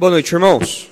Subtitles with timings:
[0.00, 0.88] Boa noite, irmãos.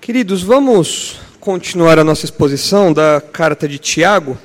[0.00, 4.36] Queridos, vamos continuar a nossa exposição da carta de Tiago.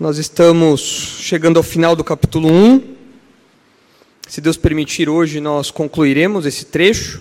[0.00, 0.80] Nós estamos
[1.20, 2.82] chegando ao final do capítulo 1.
[4.26, 7.20] Se Deus permitir, hoje nós concluiremos esse trecho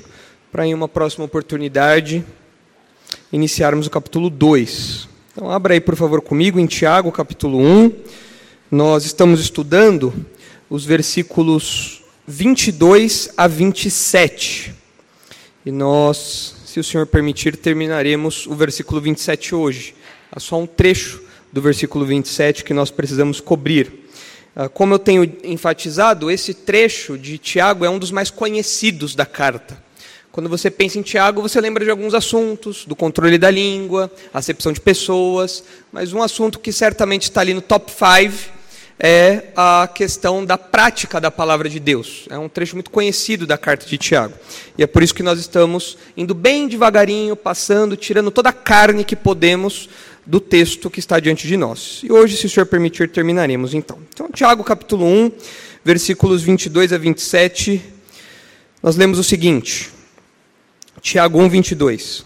[0.50, 2.24] para, em uma próxima oportunidade,
[3.34, 5.10] iniciarmos o capítulo 2.
[5.34, 7.92] Então, abra aí, por favor, comigo em Tiago, capítulo 1.
[8.72, 10.14] Nós estamos estudando
[10.70, 14.74] os versículos 22 a 27.
[15.64, 19.96] E nós, se o Senhor permitir, terminaremos o versículo 27 hoje.
[20.32, 21.22] Há só um trecho
[21.54, 24.10] do versículo 27 que nós precisamos cobrir.
[24.56, 29.26] Ah, como eu tenho enfatizado, esse trecho de Tiago é um dos mais conhecidos da
[29.26, 29.84] carta.
[30.32, 34.74] Quando você pensa em Tiago, você lembra de alguns assuntos, do controle da língua, acepção
[34.74, 38.55] de pessoas, mas um assunto que certamente está ali no top 5
[39.00, 42.26] é a questão da prática da palavra de Deus.
[42.30, 44.34] É um trecho muito conhecido da carta de Tiago.
[44.78, 49.04] E é por isso que nós estamos indo bem devagarinho, passando, tirando toda a carne
[49.04, 49.90] que podemos
[50.26, 52.02] do texto que está diante de nós.
[52.04, 54.00] E hoje, se o Senhor permitir, terminaremos então.
[54.14, 55.32] Então, Tiago capítulo 1,
[55.84, 57.82] versículos 22 a 27,
[58.82, 59.92] nós lemos o seguinte.
[61.02, 62.26] Tiago 1, 22.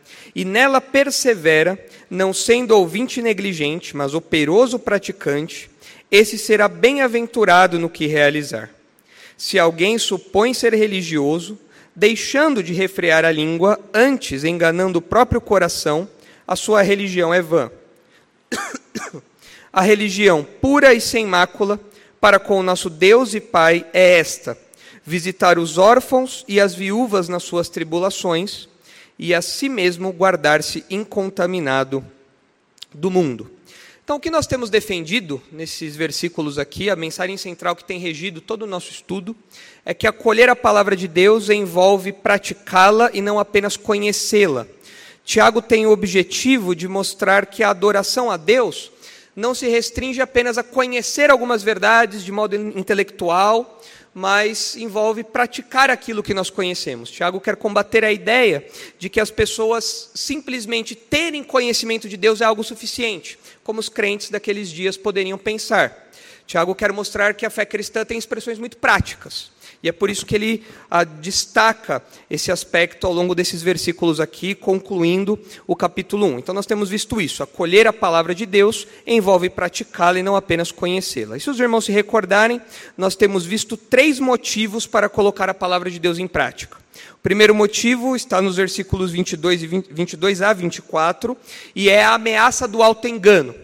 [0.35, 1.77] e nela persevera,
[2.09, 5.69] não sendo ouvinte negligente, mas operoso praticante,
[6.09, 8.69] esse será bem-aventurado no que realizar.
[9.37, 11.57] Se alguém supõe ser religioso,
[11.95, 16.07] deixando de refrear a língua, antes enganando o próprio coração,
[16.47, 17.71] a sua religião é vã.
[19.73, 21.79] A religião pura e sem mácula
[22.19, 24.57] para com o nosso Deus e Pai é esta:
[25.05, 28.67] visitar os órfãos e as viúvas nas suas tribulações
[29.21, 32.03] e a si mesmo guardar-se incontaminado
[32.91, 33.51] do mundo.
[34.03, 38.41] Então, o que nós temos defendido nesses versículos aqui, a mensagem central que tem regido
[38.41, 39.35] todo o nosso estudo,
[39.85, 44.65] é que acolher a palavra de Deus envolve praticá-la e não apenas conhecê-la.
[45.23, 48.91] Tiago tem o objetivo de mostrar que a adoração a Deus
[49.35, 53.79] não se restringe apenas a conhecer algumas verdades de modo intelectual,
[54.13, 57.09] mas envolve praticar aquilo que nós conhecemos.
[57.09, 58.65] Tiago quer combater a ideia
[58.99, 64.29] de que as pessoas simplesmente terem conhecimento de Deus é algo suficiente, como os crentes
[64.29, 66.09] daqueles dias poderiam pensar.
[66.45, 69.51] Tiago quer mostrar que a fé cristã tem expressões muito práticas.
[69.83, 74.53] E é por isso que ele ah, destaca esse aspecto ao longo desses versículos aqui,
[74.53, 76.39] concluindo o capítulo 1.
[76.39, 77.41] Então nós temos visto isso.
[77.41, 81.35] Acolher a palavra de Deus envolve praticá-la e não apenas conhecê-la.
[81.35, 82.61] E se os irmãos se recordarem,
[82.95, 86.77] nós temos visto três motivos para colocar a palavra de Deus em prática.
[87.13, 91.35] O primeiro motivo está nos versículos 22, e 20, 22 a 24,
[91.75, 93.55] e é a ameaça do auto-engano.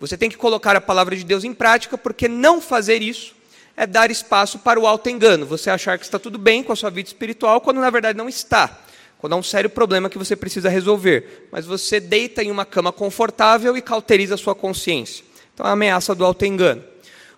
[0.00, 3.34] Você tem que colocar a palavra de Deus em prática, porque não fazer isso
[3.76, 5.46] é dar espaço para o auto-engano.
[5.46, 8.28] Você achar que está tudo bem com a sua vida espiritual, quando na verdade não
[8.28, 8.78] está.
[9.18, 11.48] Quando há um sério problema que você precisa resolver.
[11.52, 15.24] Mas você deita em uma cama confortável e cauteriza a sua consciência.
[15.54, 16.82] Então, é a ameaça do auto-engano.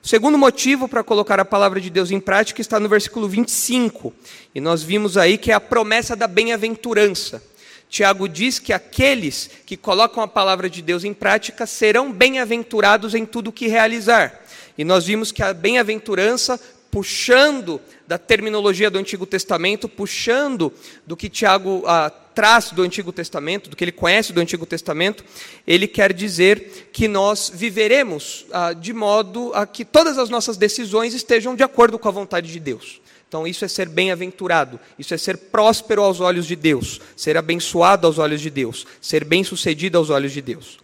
[0.02, 4.12] O segundo motivo para colocar a palavra de Deus em prática está no versículo 25.
[4.54, 7.42] E nós vimos aí que é a promessa da bem-aventurança.
[7.88, 13.24] Tiago diz que aqueles que colocam a palavra de Deus em prática serão bem-aventurados em
[13.24, 14.43] tudo o que realizar.
[14.76, 20.72] E nós vimos que a bem-aventurança, puxando da terminologia do Antigo Testamento, puxando
[21.06, 25.24] do que Tiago ah, traz do Antigo Testamento, do que ele conhece do Antigo Testamento,
[25.66, 31.14] ele quer dizer que nós viveremos ah, de modo a que todas as nossas decisões
[31.14, 33.00] estejam de acordo com a vontade de Deus.
[33.28, 38.06] Então, isso é ser bem-aventurado, isso é ser próspero aos olhos de Deus, ser abençoado
[38.06, 40.83] aos olhos de Deus, ser bem-sucedido aos olhos de Deus.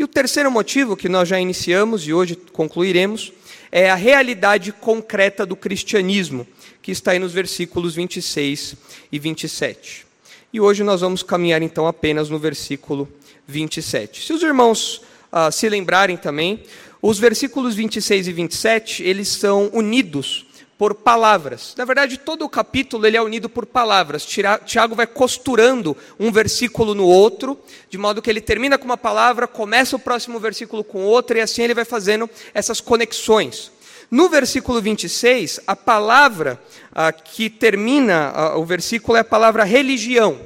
[0.00, 3.34] E o terceiro motivo que nós já iniciamos e hoje concluiremos
[3.70, 6.46] é a realidade concreta do cristianismo,
[6.80, 8.76] que está aí nos versículos 26
[9.12, 10.06] e 27.
[10.54, 13.06] E hoje nós vamos caminhar então apenas no versículo
[13.46, 14.24] 27.
[14.24, 16.62] Se os irmãos ah, se lembrarem também,
[17.02, 20.46] os versículos 26 e 27, eles são unidos
[20.80, 21.74] por palavras.
[21.76, 24.24] Na verdade, todo o capítulo ele é unido por palavras.
[24.64, 27.60] Tiago vai costurando um versículo no outro,
[27.90, 31.42] de modo que ele termina com uma palavra, começa o próximo versículo com outra, e
[31.42, 33.70] assim ele vai fazendo essas conexões.
[34.10, 36.58] No versículo 26, a palavra
[36.94, 40.40] ah, que termina ah, o versículo é a palavra religião.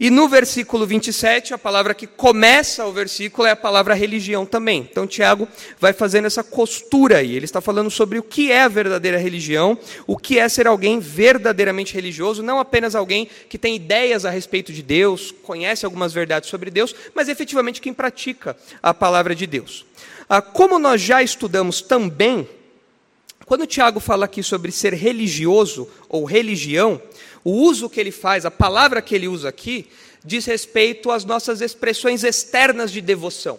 [0.00, 4.88] E no versículo 27, a palavra que começa o versículo é a palavra religião também.
[4.88, 5.48] Então, Tiago
[5.80, 7.34] vai fazendo essa costura aí.
[7.34, 11.00] Ele está falando sobre o que é a verdadeira religião, o que é ser alguém
[11.00, 16.48] verdadeiramente religioso, não apenas alguém que tem ideias a respeito de Deus, conhece algumas verdades
[16.48, 19.84] sobre Deus, mas efetivamente quem pratica a palavra de Deus.
[20.28, 22.48] Ah, como nós já estudamos também,
[23.48, 27.00] quando Tiago fala aqui sobre ser religioso ou religião,
[27.44, 29.88] o uso que ele faz, a palavra que ele usa aqui,
[30.24, 33.58] diz respeito às nossas expressões externas de devoção.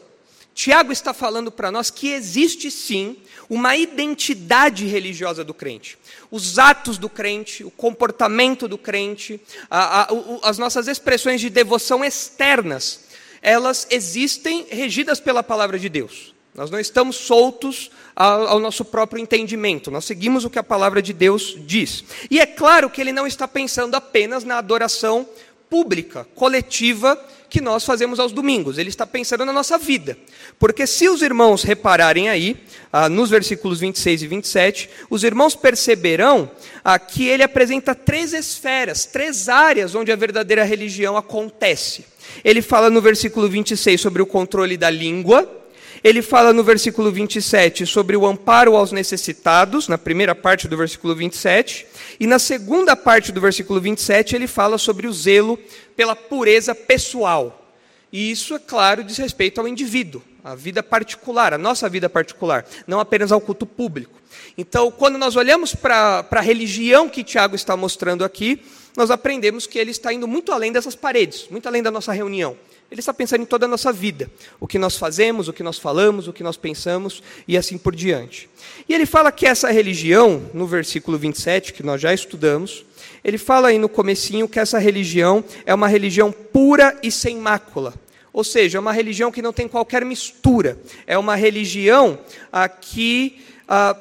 [0.54, 3.18] Tiago está falando para nós que existe sim
[3.50, 5.98] uma identidade religiosa do crente.
[6.30, 9.40] Os atos do crente, o comportamento do crente,
[9.70, 10.08] a, a,
[10.44, 13.06] as nossas expressões de devoção externas,
[13.42, 16.36] elas existem regidas pela palavra de Deus.
[16.54, 17.90] Nós não estamos soltos
[18.20, 22.04] ao, nosso próprio entendimento, nós seguimos o que a palavra de Deus diz.
[22.30, 25.26] E é claro que ele não está pensando apenas na adoração
[25.70, 27.18] pública, coletiva,
[27.50, 30.18] que nós fazemos aos domingos, ele está pensando na nossa vida.
[30.60, 32.58] Porque se os irmãos repararem aí,
[32.92, 36.52] ah, nos versículos 26 e 27, os irmãos perceberão
[36.84, 42.06] ah, que ele apresenta três esferas, três áreas onde a verdadeira religião acontece.
[42.44, 45.59] Ele fala no versículo 26 sobre o controle da língua,
[46.04, 51.16] ele fala no versículo 27 sobre o amparo aos necessitados, na primeira parte do versículo
[51.16, 51.86] 27,
[52.20, 55.60] e na segunda parte do versículo 27 ele fala sobre o zelo
[55.96, 57.70] pela pureza pessoal.
[58.12, 62.66] E isso, é claro, diz respeito ao indivíduo, à vida particular, à nossa vida particular,
[62.88, 64.20] não apenas ao culto público.
[64.58, 68.62] Então, quando nós olhamos para a religião que Tiago está mostrando aqui,
[68.96, 72.58] nós aprendemos que ele está indo muito além dessas paredes, muito além da nossa reunião.
[72.92, 75.78] Ele está pensando em toda a nossa vida, o que nós fazemos, o que nós
[75.78, 78.50] falamos, o que nós pensamos e assim por diante.
[78.88, 82.84] E ele fala que essa religião, no versículo 27, que nós já estudamos,
[83.24, 87.94] ele fala aí no comecinho que essa religião é uma religião pura e sem mácula.
[88.34, 90.80] Ou seja, é uma religião que não tem qualquer mistura.
[91.06, 92.18] É uma religião
[92.52, 93.96] aqui ah,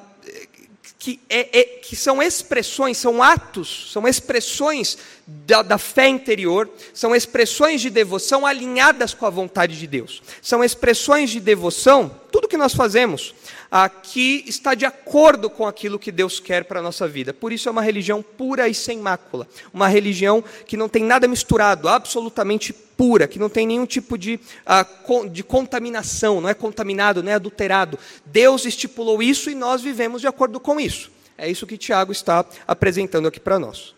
[1.08, 7.16] que, é, é, que são expressões, são atos, são expressões da, da, fé interior, são
[7.16, 10.22] expressões de devoção alinhadas com a vontade de Deus.
[10.42, 13.34] São expressões de devoção, tudo que nós fazemos
[13.70, 17.34] aqui está de acordo com aquilo que Deus quer para a nossa vida.
[17.34, 19.46] Por isso é uma religião pura e sem mácula.
[19.72, 24.40] Uma religião que não tem nada misturado, absolutamente pura, que não tem nenhum tipo de,
[24.66, 27.98] uh, de contaminação, não é contaminado, não é adulterado.
[28.24, 31.10] Deus estipulou isso e nós vivemos de acordo com isso.
[31.36, 33.94] É isso que Tiago está apresentando aqui para nós.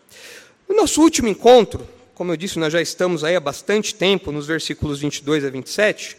[0.69, 4.45] No nosso último encontro, como eu disse, nós já estamos aí há bastante tempo, nos
[4.45, 6.15] versículos 22 a 27.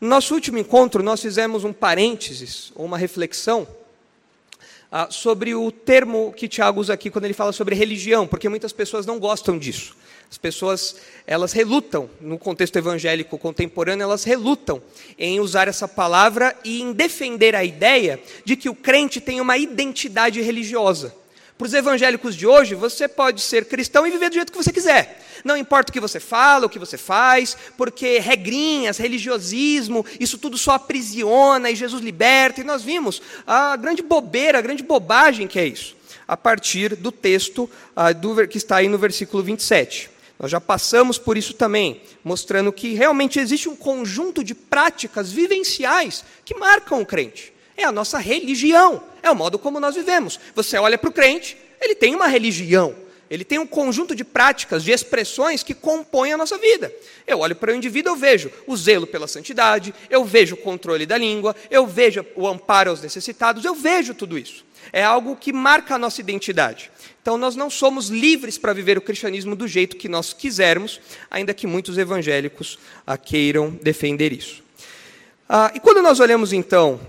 [0.00, 3.66] No nosso último encontro, nós fizemos um parênteses, ou uma reflexão,
[4.90, 8.72] ah, sobre o termo que Tiago usa aqui quando ele fala sobre religião, porque muitas
[8.72, 9.96] pessoas não gostam disso.
[10.30, 10.96] As pessoas,
[11.26, 14.82] elas relutam, no contexto evangélico contemporâneo, elas relutam
[15.18, 19.56] em usar essa palavra e em defender a ideia de que o crente tem uma
[19.56, 21.14] identidade religiosa.
[21.56, 24.72] Para os evangélicos de hoje, você pode ser cristão e viver do jeito que você
[24.72, 25.24] quiser.
[25.44, 30.58] Não importa o que você fala, o que você faz, porque regrinhas, religiosismo, isso tudo
[30.58, 32.60] só aprisiona e Jesus liberta.
[32.60, 35.94] E nós vimos a grande bobeira, a grande bobagem que é isso,
[36.26, 38.08] a partir do texto ah,
[38.50, 40.10] que está aí no versículo 27.
[40.36, 46.24] Nós já passamos por isso também, mostrando que realmente existe um conjunto de práticas vivenciais
[46.44, 47.53] que marcam o crente.
[47.76, 50.38] É a nossa religião, é o modo como nós vivemos.
[50.54, 52.94] Você olha para o crente, ele tem uma religião,
[53.28, 56.94] ele tem um conjunto de práticas, de expressões que compõem a nossa vida.
[57.26, 61.04] Eu olho para o indivíduo, eu vejo o zelo pela santidade, eu vejo o controle
[61.04, 64.64] da língua, eu vejo o amparo aos necessitados, eu vejo tudo isso.
[64.92, 66.90] É algo que marca a nossa identidade.
[67.20, 71.00] Então, nós não somos livres para viver o cristianismo do jeito que nós quisermos,
[71.30, 72.78] ainda que muitos evangélicos
[73.24, 74.62] queiram defender isso.
[75.48, 77.00] Ah, e quando nós olhamos, então,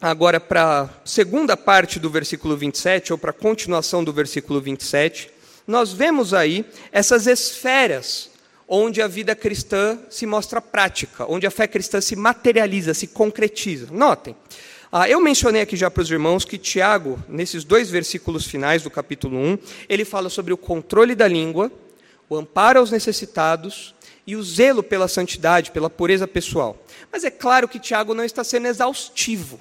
[0.00, 5.30] agora para a segunda parte do versículo 27, ou para a continuação do versículo 27,
[5.66, 8.30] nós vemos aí essas esferas
[8.66, 13.88] onde a vida cristã se mostra prática, onde a fé cristã se materializa, se concretiza.
[13.90, 14.34] Notem,
[14.90, 18.90] ah, eu mencionei aqui já para os irmãos que Tiago, nesses dois versículos finais do
[18.90, 21.70] capítulo 1, ele fala sobre o controle da língua,
[22.28, 23.94] o amparo aos necessitados
[24.26, 26.76] e o zelo pela santidade, pela pureza pessoal.
[27.12, 29.60] Mas é claro que Tiago não está sendo exaustivo.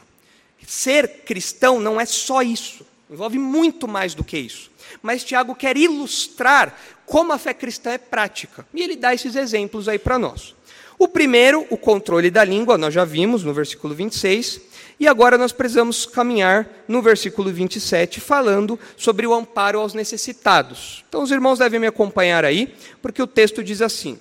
[0.70, 4.70] Ser cristão não é só isso, envolve muito mais do que isso.
[5.02, 9.90] Mas Tiago quer ilustrar como a fé cristã é prática, e ele dá esses exemplos
[9.90, 10.54] aí para nós.
[11.00, 14.62] O primeiro, o controle da língua, nós já vimos no versículo 26,
[15.00, 21.04] e agora nós precisamos caminhar no versículo 27, falando sobre o amparo aos necessitados.
[21.10, 24.20] Então os irmãos devem me acompanhar aí, porque o texto diz assim: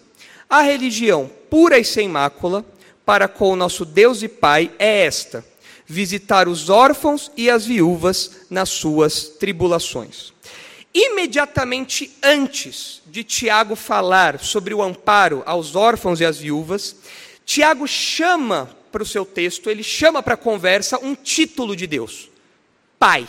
[0.49, 2.65] A religião pura e sem mácula
[3.05, 5.45] para com o nosso Deus e Pai é esta:
[5.89, 10.35] visitar os órfãos e as viúvas nas suas tribulações.
[10.95, 16.97] Imediatamente antes de Tiago falar sobre o amparo aos órfãos e às viúvas,
[17.45, 22.29] Tiago chama para o seu texto, ele chama para a conversa um título de Deus:
[22.99, 23.27] Pai.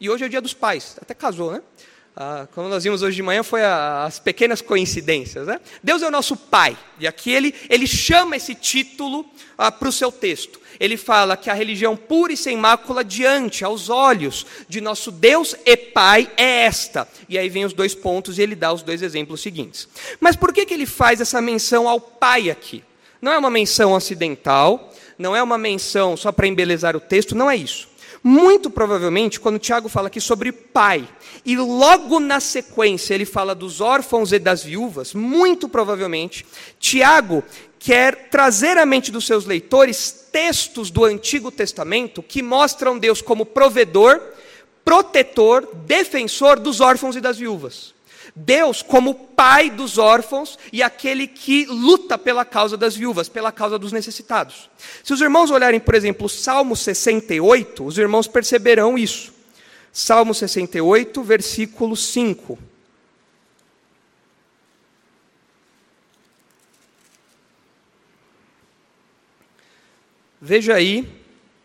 [0.00, 1.62] E hoje é o dia dos pais, até casou, né?
[2.20, 5.46] Ah, como nós vimos hoje de manhã, foi a, as pequenas coincidências.
[5.46, 5.60] Né?
[5.80, 6.76] Deus é o nosso Pai.
[6.98, 9.24] E aqui ele, ele chama esse título
[9.56, 10.60] ah, para o seu texto.
[10.80, 15.54] Ele fala que a religião pura e sem mácula diante, aos olhos de nosso Deus
[15.64, 17.08] e Pai é esta.
[17.28, 19.88] E aí vem os dois pontos e ele dá os dois exemplos seguintes.
[20.20, 22.84] Mas por que, que ele faz essa menção ao Pai aqui?
[23.20, 27.50] Não é uma menção acidental, não é uma menção só para embelezar o texto, não
[27.50, 27.88] é isso.
[28.22, 31.08] Muito provavelmente, quando Tiago fala aqui sobre pai,
[31.44, 36.44] e logo na sequência ele fala dos órfãos e das viúvas, muito provavelmente,
[36.78, 37.42] Tiago
[37.78, 43.46] quer trazer à mente dos seus leitores textos do Antigo Testamento que mostram Deus como
[43.46, 44.20] provedor,
[44.84, 47.94] protetor, defensor dos órfãos e das viúvas.
[48.34, 53.78] Deus como pai dos órfãos e aquele que luta pela causa das viúvas, pela causa
[53.78, 54.70] dos necessitados.
[55.02, 59.32] Se os irmãos olharem, por exemplo, o Salmo 68, os irmãos perceberão isso.
[59.92, 62.58] Salmo 68, versículo 5.
[70.48, 71.06] Veja aí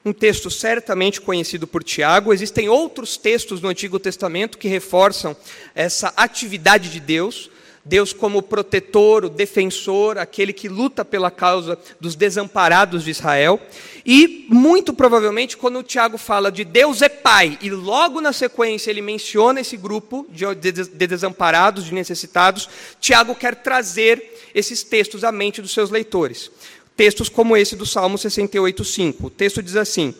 [0.03, 2.33] um texto certamente conhecido por Tiago.
[2.33, 5.37] Existem outros textos no Antigo Testamento que reforçam
[5.73, 7.49] essa atividade de Deus.
[7.85, 13.57] Deus como protetor, o defensor, aquele que luta pela causa dos desamparados de Israel.
[14.05, 18.89] E, muito provavelmente, quando o Tiago fala de Deus é Pai, e logo na sequência
[18.89, 20.71] ele menciona esse grupo de
[21.07, 26.51] desamparados, de necessitados, Tiago quer trazer esses textos à mente dos seus leitores.
[26.95, 29.25] Textos como esse do Salmo 68:5.
[29.25, 30.13] O texto diz assim: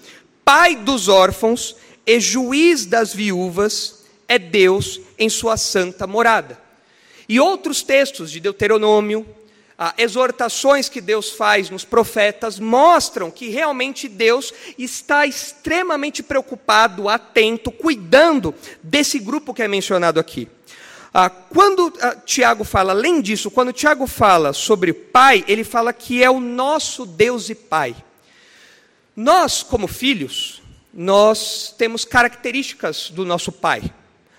[0.44, 1.76] Pai dos órfãos
[2.06, 6.60] e juiz das viúvas é Deus em sua santa morada.
[7.30, 9.26] E outros textos de Deuteronômio,
[9.78, 17.72] ah, exortações que Deus faz nos profetas, mostram que realmente Deus está extremamente preocupado, atento,
[17.72, 20.48] cuidando desse grupo que é mencionado aqui.
[21.14, 26.24] Ah, quando ah, Tiago fala, além disso, quando Tiago fala sobre Pai, ele fala que
[26.24, 27.96] é o nosso Deus e Pai.
[29.16, 33.94] Nós, como filhos, nós temos características do nosso Pai.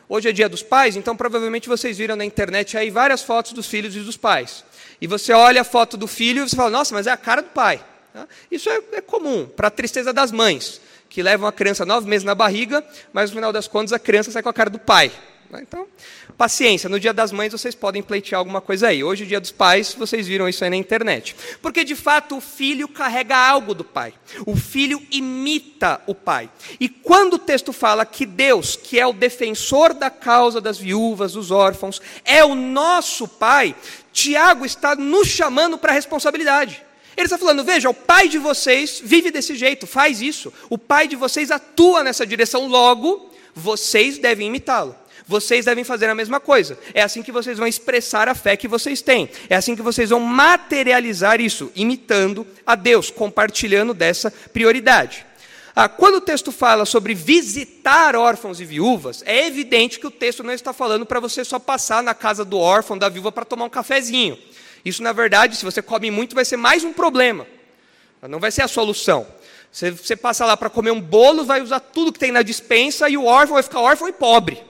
[0.09, 3.66] Hoje é dia dos pais, então provavelmente vocês viram na internet aí várias fotos dos
[3.66, 4.64] filhos e dos pais.
[5.00, 7.40] E você olha a foto do filho e você fala, nossa, mas é a cara
[7.40, 7.83] do pai.
[8.12, 8.28] Tá?
[8.50, 12.25] Isso é, é comum, para a tristeza das mães, que levam a criança nove meses
[12.25, 15.11] na barriga, mas no final das contas a criança sai com a cara do pai.
[15.50, 15.61] Né?
[15.62, 15.87] Então,
[16.36, 19.04] paciência, no dia das mães vocês podem pleitear alguma coisa aí.
[19.04, 21.36] Hoje, dia dos pais, vocês viram isso aí na internet.
[21.62, 24.14] Porque, de fato, o filho carrega algo do pai.
[24.46, 26.50] O filho imita o pai.
[26.78, 31.32] E quando o texto fala que Deus, que é o defensor da causa das viúvas,
[31.32, 33.74] dos órfãos, é o nosso pai,
[34.12, 36.82] Tiago está nos chamando para a responsabilidade.
[37.16, 40.52] Ele está falando: veja, o pai de vocês vive desse jeito, faz isso.
[40.68, 44.96] O pai de vocês atua nessa direção, logo, vocês devem imitá-lo.
[45.26, 46.78] Vocês devem fazer a mesma coisa.
[46.93, 49.28] É assim que vocês vão expressar a fé que vocês têm.
[49.49, 55.25] É assim que vocês vão materializar isso, imitando a Deus, compartilhando dessa prioridade.
[55.75, 60.45] Ah, quando o texto fala sobre visitar órfãos e viúvas, é evidente que o texto
[60.45, 63.64] não está falando para você só passar na casa do órfão, da viúva, para tomar
[63.64, 64.38] um cafezinho.
[64.85, 67.47] Isso, na verdade, se você come muito, vai ser mais um problema.
[68.28, 69.26] Não vai ser a solução.
[69.73, 73.09] Você, você passa lá para comer um bolo, vai usar tudo que tem na dispensa
[73.09, 74.62] e o órfão vai ficar órfão e pobre.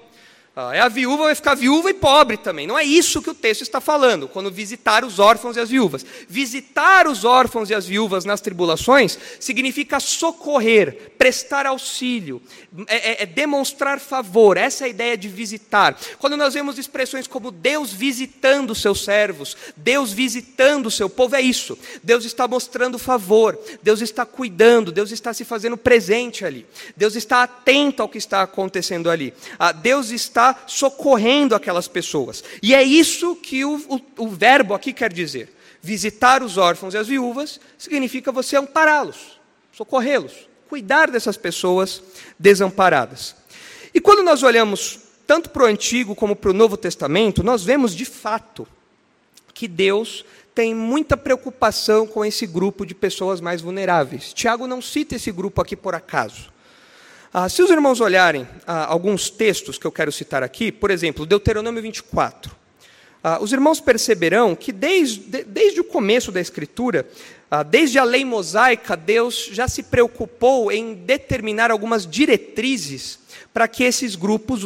[0.56, 2.64] Ah, é a viúva vai ficar viúva e pobre também.
[2.64, 6.06] Não é isso que o texto está falando, quando visitar os órfãos e as viúvas.
[6.28, 12.40] Visitar os órfãos e as viúvas nas tribulações significa socorrer, prestar auxílio,
[12.86, 14.56] é, é, é demonstrar favor.
[14.56, 15.98] Essa é a ideia de visitar.
[16.20, 21.40] Quando nós vemos expressões como Deus visitando seus servos, Deus visitando o seu povo, é
[21.40, 21.76] isso.
[22.00, 26.64] Deus está mostrando favor, Deus está cuidando, Deus está se fazendo presente ali,
[26.96, 29.34] Deus está atento ao que está acontecendo ali.
[29.58, 32.44] Ah, Deus está está socorrendo aquelas pessoas.
[32.62, 35.54] E é isso que o, o, o verbo aqui quer dizer.
[35.80, 39.38] Visitar os órfãos e as viúvas significa você ampará-los,
[39.72, 40.32] socorrê-los,
[40.68, 42.02] cuidar dessas pessoas
[42.38, 43.36] desamparadas.
[43.94, 47.94] E quando nós olhamos tanto para o Antigo como para o Novo Testamento, nós vemos
[47.94, 48.66] de fato
[49.52, 50.24] que Deus
[50.54, 54.32] tem muita preocupação com esse grupo de pessoas mais vulneráveis.
[54.32, 56.53] Tiago não cita esse grupo aqui por acaso.
[57.36, 61.26] Ah, se os irmãos olharem ah, alguns textos que eu quero citar aqui, por exemplo,
[61.26, 62.54] Deuteronômio 24.
[63.24, 67.04] Ah, os irmãos perceberão que desde, desde o começo da Escritura,
[67.50, 73.18] ah, desde a lei mosaica, Deus já se preocupou em determinar algumas diretrizes
[73.52, 74.62] para que esses grupos,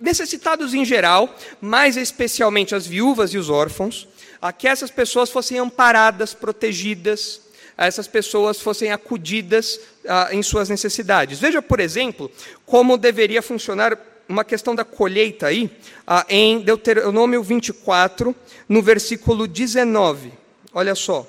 [0.00, 4.06] necessitados em geral, mais especialmente as viúvas e os órfãos,
[4.40, 7.40] a que essas pessoas fossem amparadas, protegidas,
[7.76, 11.38] essas pessoas fossem acudidas ah, em suas necessidades.
[11.38, 12.30] Veja, por exemplo,
[12.64, 15.70] como deveria funcionar uma questão da colheita aí,
[16.06, 18.34] ah, em Deuteronômio 24,
[18.68, 20.32] no versículo 19.
[20.72, 21.26] Olha só.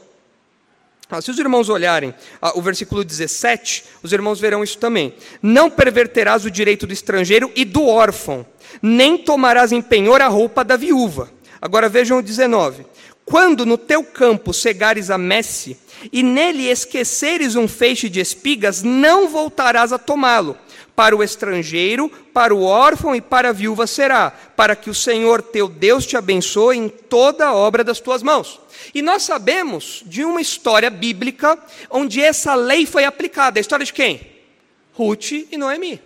[1.09, 2.13] Ah, se os irmãos olharem
[2.55, 5.13] o versículo 17, os irmãos verão isso também.
[5.41, 8.45] Não perverterás o direito do estrangeiro e do órfão,
[8.81, 11.34] nem tomarás em penhor a roupa da viúva.
[11.65, 12.85] Agora vejam o 19.
[13.25, 15.75] Quando no teu campo cegares a messe,
[16.13, 20.55] e nele esqueceres um feixe de espigas, não voltarás a tomá-lo
[20.95, 25.41] para o estrangeiro, para o órfão e para a viúva será, para que o Senhor
[25.41, 28.61] teu Deus te abençoe em toda a obra das tuas mãos.
[28.93, 31.57] E nós sabemos de uma história bíblica
[31.89, 33.59] onde essa lei foi aplicada.
[33.59, 34.21] A história de quem?
[34.93, 35.99] Ruth e Noemi.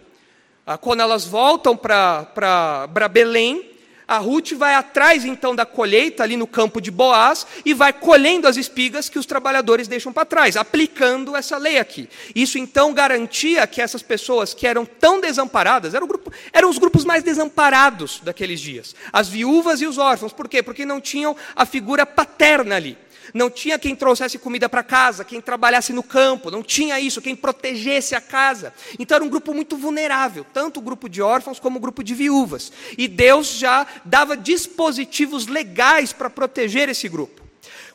[0.65, 3.77] Ah, quando elas voltam para Belém,
[4.09, 8.47] a Ruth vai atrás então da colheita ali no campo de Boaz e vai colhendo
[8.47, 12.09] as espigas que os trabalhadores deixam para trás, aplicando essa lei aqui.
[12.33, 17.05] Isso então garantia que essas pessoas que eram tão desamparadas, eram, grupo, eram os grupos
[17.05, 20.33] mais desamparados daqueles dias, as viúvas e os órfãos.
[20.33, 20.63] Por quê?
[20.63, 22.97] Porque não tinham a figura paterna ali.
[23.33, 27.35] Não tinha quem trouxesse comida para casa, quem trabalhasse no campo, não tinha isso, quem
[27.35, 28.73] protegesse a casa.
[28.97, 32.13] Então era um grupo muito vulnerável, tanto o grupo de órfãos como o grupo de
[32.13, 32.71] viúvas.
[32.97, 37.41] E Deus já dava dispositivos legais para proteger esse grupo.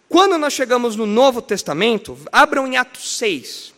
[0.08, 3.73] Quando nós chegamos no Novo Testamento, abram em Atos 6.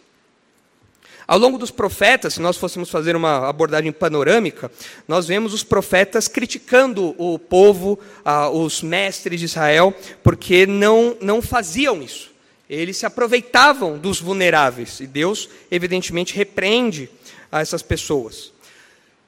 [1.27, 4.71] Ao longo dos profetas, se nós fôssemos fazer uma abordagem panorâmica,
[5.09, 9.93] nós vemos os profetas criticando o povo, ah, os mestres de Israel,
[10.23, 12.31] porque não, não faziam isso.
[12.71, 17.11] Eles se aproveitavam dos vulneráveis e Deus, evidentemente, repreende
[17.51, 18.53] essas pessoas.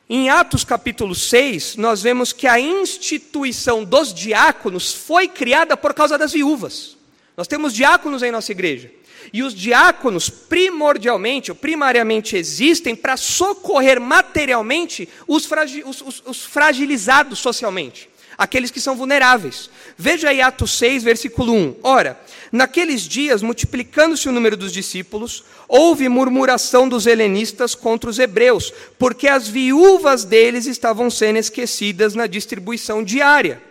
[0.09, 6.17] Em Atos capítulo 6, nós vemos que a instituição dos diáconos foi criada por causa
[6.17, 6.97] das viúvas.
[7.37, 8.91] Nós temos diáconos em nossa igreja.
[9.33, 16.45] E os diáconos, primordialmente, ou primariamente, existem para socorrer materialmente os, fragi os, os, os,
[16.45, 19.69] fragilizados socialmente, aqueles que são vulneráveis.
[19.97, 21.77] Veja aí Atos 6, versículo 1.
[21.83, 22.19] Ora,
[22.51, 29.29] naqueles dias, multiplicando-se o número dos discípulos, houve murmuração dos helenistas contra os hebreus, porque
[29.29, 33.69] as viúvas deles estavam sendo esquecidas na distribuição diária.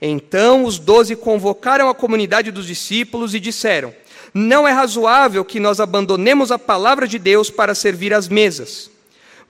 [0.00, 3.94] Então os doze convocaram a comunidade dos discípulos e disseram:
[4.36, 8.90] não é razoável que nós abandonemos a palavra de Deus para servir às mesas.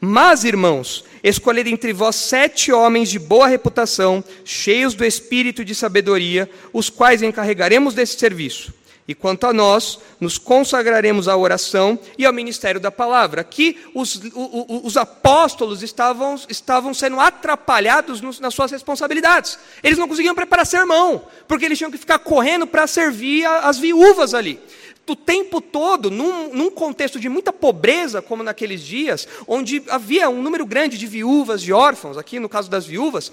[0.00, 6.48] Mas, irmãos, escolher entre vós sete homens de boa reputação, cheios do espírito de sabedoria,
[6.72, 8.72] os quais encarregaremos desse serviço.
[9.08, 13.40] E quanto a nós, nos consagraremos à oração e ao ministério da palavra.
[13.40, 19.58] Aqui, os, os, os apóstolos estavam, estavam sendo atrapalhados nos, nas suas responsabilidades.
[19.82, 23.78] Eles não conseguiam preparar sermão, porque eles tinham que ficar correndo para servir a, as
[23.78, 24.60] viúvas ali
[25.08, 30.42] o tempo todo, num, num, contexto de muita pobreza, como naqueles dias, onde havia um
[30.42, 33.32] número grande de viúvas, de órfãos, aqui no caso das viúvas,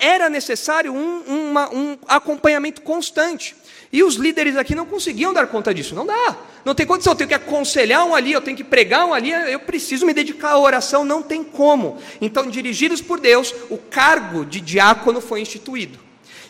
[0.00, 3.54] era necessário um, uma, um acompanhamento constante.
[3.92, 5.94] E os líderes aqui não conseguiam dar conta disso.
[5.94, 6.36] Não dá.
[6.64, 7.12] Não tem condição.
[7.12, 10.14] Eu tenho que aconselhar um ali, eu tenho que pregar um ali, eu preciso me
[10.14, 11.04] dedicar à oração.
[11.04, 11.98] Não tem como.
[12.18, 15.98] Então, dirigidos por Deus, o cargo de diácono foi instituído.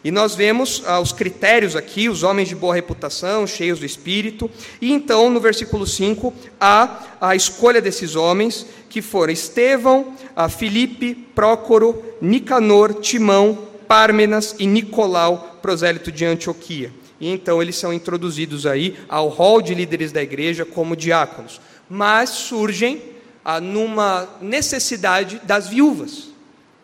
[0.04, 4.48] E nós vemos ah, os critérios aqui, os homens de boa reputação, cheios do Espírito.
[4.80, 11.14] E então, no versículo 5, há a escolha desses homens, que foram Estevão, ah, Filipe,
[11.34, 17.01] Prócoro, Nicanor, Timão, Pármenas e Nicolau, prosélito de Antioquia.
[17.22, 21.60] E então eles são introduzidos aí ao rol de líderes da igreja como diáconos.
[21.88, 23.00] Mas surgem
[23.44, 26.32] ah, numa necessidade das viúvas.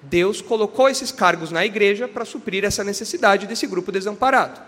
[0.01, 4.61] Deus colocou esses cargos na igreja para suprir essa necessidade desse grupo desamparado.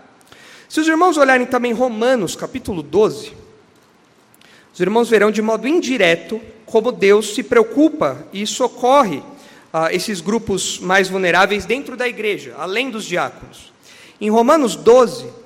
[0.67, 3.31] Se os irmãos olharem também Romanos, capítulo 12,
[4.73, 9.23] os irmãos verão de modo indireto como Deus se preocupa e socorre
[9.71, 13.71] ah, esses grupos mais vulneráveis dentro da igreja, além dos diáconos.
[14.19, 15.39] Em Romanos 12,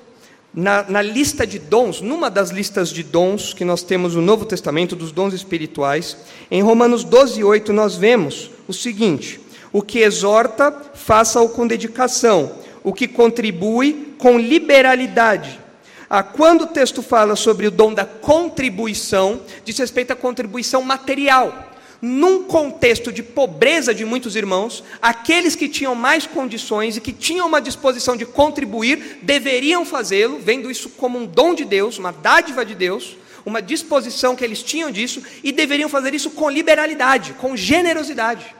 [0.56, 4.46] na, na, lista de dons, numa das listas de dons que nós temos no Novo
[4.46, 6.16] Testamento, dos dons espirituais,
[6.50, 9.38] em Romanos 12, 8, nós vemos o seguinte:
[9.70, 12.52] o que exorta, faça-o com dedicação.
[12.82, 15.60] O que contribui, com liberalidade.
[16.08, 21.75] Ah, quando o texto fala sobre o dom da contribuição, diz respeito à contribuição material.
[22.00, 27.46] Num contexto de pobreza de muitos irmãos, aqueles que tinham mais condições e que tinham
[27.46, 32.64] uma disposição de contribuir, deveriam fazê-lo, vendo isso como um dom de Deus, uma dádiva
[32.64, 37.56] de Deus, uma disposição que eles tinham disso, e deveriam fazer isso com liberalidade, com
[37.56, 38.54] generosidade.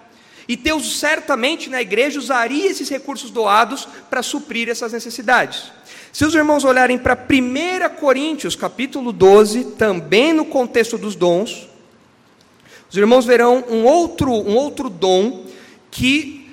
[0.48, 5.72] E Deus certamente na igreja usaria esses recursos doados para suprir essas necessidades.
[6.12, 11.68] Se os irmãos olharem para 1 Coríntios, capítulo 12, também no contexto dos dons,
[12.88, 15.44] os irmãos verão um outro, um outro dom
[15.90, 16.48] que,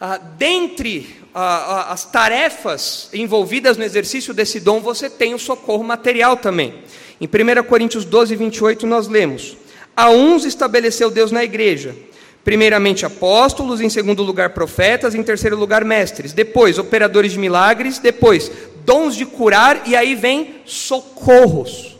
[0.00, 1.40] ah, dentre ah,
[1.88, 6.74] ah, as tarefas envolvidas no exercício desse dom, você tem o socorro material também.
[7.20, 9.56] Em 1 Coríntios 12, 28, nós lemos:
[9.96, 11.96] A uns estabeleceu Deus na igreja,
[12.44, 18.50] primeiramente apóstolos, em segundo lugar profetas, em terceiro lugar mestres, depois operadores de milagres, depois
[18.84, 21.96] dons de curar, e aí vem socorros.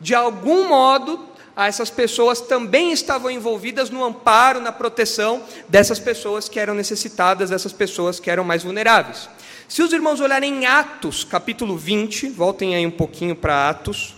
[0.00, 1.29] De algum modo,
[1.66, 7.72] essas pessoas também estavam envolvidas no amparo, na proteção dessas pessoas que eram necessitadas, dessas
[7.72, 9.28] pessoas que eram mais vulneráveis.
[9.68, 14.16] Se os irmãos olharem em Atos, capítulo 20, voltem aí um pouquinho para Atos,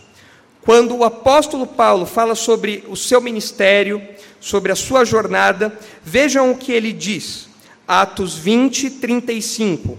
[0.63, 4.01] quando o apóstolo Paulo fala sobre o seu ministério,
[4.41, 7.49] sobre a sua jornada, vejam o que ele diz.
[7.87, 9.99] Atos 20, 35.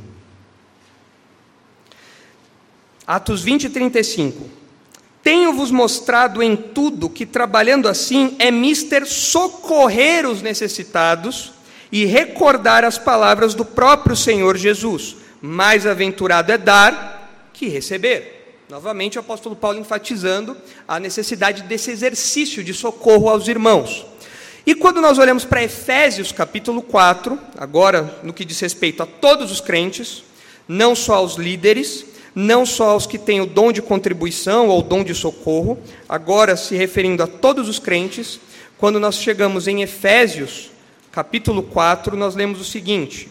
[3.05, 4.62] Atos 20, 35.
[5.23, 11.53] Tenho-vos mostrado em tudo que, trabalhando assim, é mister socorrer os necessitados
[11.89, 15.15] e recordar as palavras do próprio Senhor Jesus.
[15.41, 18.63] Mais aventurado é dar que receber.
[18.69, 24.05] Novamente, o apóstolo Paulo enfatizando a necessidade desse exercício de socorro aos irmãos.
[24.65, 29.51] E quando nós olhamos para Efésios capítulo 4, agora no que diz respeito a todos
[29.51, 30.23] os crentes,
[30.67, 34.83] não só aos líderes, não só aos que têm o dom de contribuição ou o
[34.83, 38.39] dom de socorro, agora se referindo a todos os crentes,
[38.77, 40.71] quando nós chegamos em Efésios,
[41.11, 43.29] capítulo 4, nós lemos o seguinte: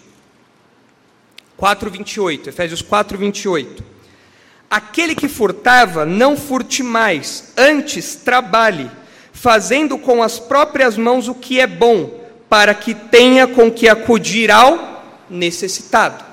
[1.59, 3.83] 4:28, Efésios 4:28.
[4.71, 8.91] Aquele que furtava, não furte mais, antes trabalhe,
[9.33, 14.51] fazendo com as próprias mãos o que é bom, para que tenha com que acudir
[14.51, 16.32] ao necessitado.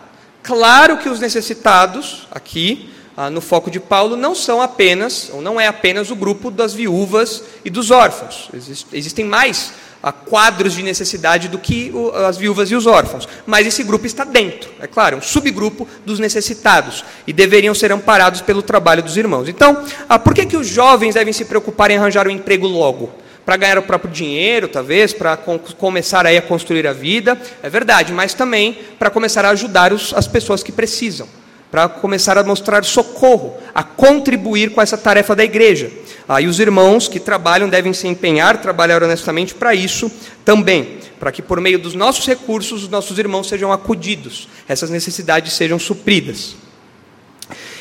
[0.49, 5.62] Claro que os necessitados, aqui, ah, no foco de Paulo, não são apenas, ou não
[5.62, 8.49] é apenas o grupo das viúvas e dos órfãos.
[8.91, 11.93] Existem mais ah, quadros de necessidade do que
[12.27, 13.29] as viúvas e os órfãos.
[13.45, 17.91] Mas esse grupo está dentro, é claro, é um subgrupo dos necessitados e deveriam ser
[17.91, 19.47] amparados pelo trabalho dos irmãos.
[19.47, 23.12] Então, ah, por que, que os jovens devem se preocupar em arranjar um emprego logo?
[23.49, 28.13] Para ganhar o próprio dinheiro, talvez, para começar aí a construir a vida, é verdade,
[28.13, 31.27] mas também para começar a ajudar os, as pessoas que precisam,
[31.71, 35.91] para começar a mostrar socorro, a contribuir com essa tarefa da igreja.
[36.27, 40.12] Aí os irmãos que trabalham devem se empenhar, trabalhar honestamente para isso
[40.45, 45.53] também, para que por meio dos nossos recursos os nossos irmãos sejam acudidos, essas necessidades
[45.53, 46.55] sejam supridas.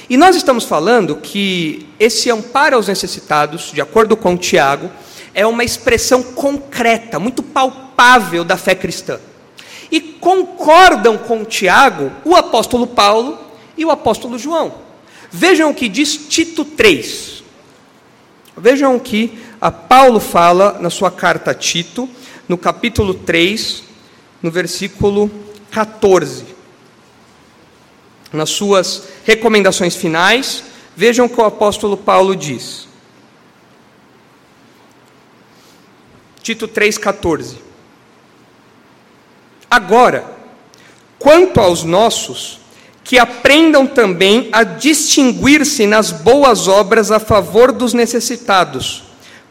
[0.09, 4.90] E nós estamos falando que esse amparo aos necessitados, de acordo com Tiago,
[5.38, 9.20] é uma expressão concreta, muito palpável da fé cristã.
[9.88, 13.38] E concordam com Tiago o apóstolo Paulo
[13.77, 14.74] e o apóstolo João.
[15.31, 17.44] Vejam o que diz Tito 3.
[18.57, 22.09] Vejam o que a Paulo fala na sua carta a Tito,
[22.48, 23.85] no capítulo 3,
[24.42, 25.31] no versículo
[25.70, 26.46] 14.
[28.33, 30.64] Nas suas recomendações finais,
[30.96, 32.88] vejam o que o apóstolo Paulo diz.
[36.48, 37.56] Tito 3,14.
[39.70, 40.24] Agora,
[41.18, 42.58] quanto aos nossos,
[43.04, 49.02] que aprendam também a distinguir-se nas boas obras a favor dos necessitados,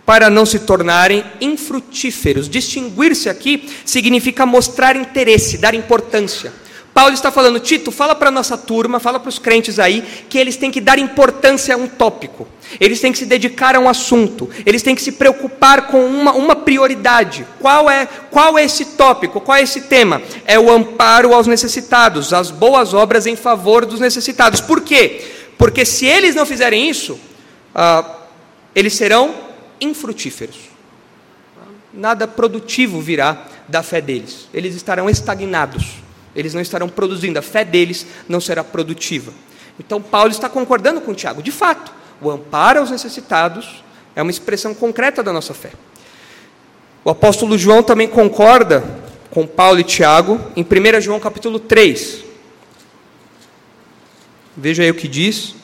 [0.07, 2.49] para não se tornarem infrutíferos.
[2.49, 6.51] Distinguir-se aqui significa mostrar interesse, dar importância.
[6.97, 10.35] Paulo está falando, Tito, fala para a nossa turma, fala para os crentes aí, que
[10.35, 12.47] eles têm que dar importância a um tópico,
[12.79, 16.33] eles têm que se dedicar a um assunto, eles têm que se preocupar com uma,
[16.33, 17.45] uma prioridade.
[17.59, 20.23] Qual é, qual é esse tópico, qual é esse tema?
[20.43, 24.59] É o amparo aos necessitados, as boas obras em favor dos necessitados.
[24.59, 25.23] Por quê?
[25.55, 27.19] Porque se eles não fizerem isso,
[27.75, 28.21] ah,
[28.73, 29.35] eles serão
[29.79, 30.57] infrutíferos.
[31.93, 36.06] Nada produtivo virá da fé deles, eles estarão estagnados
[36.37, 39.33] eles não estarão produzindo, a fé deles não será produtiva.
[39.79, 41.41] Então, Paulo está concordando com Tiago.
[41.41, 43.83] De fato, o amparo aos necessitados
[44.15, 45.71] é uma expressão concreta da nossa fé.
[47.03, 48.83] O apóstolo João também concorda
[49.31, 52.23] com Paulo e Tiago em 1 João capítulo 3.
[54.55, 55.55] Veja aí o que diz.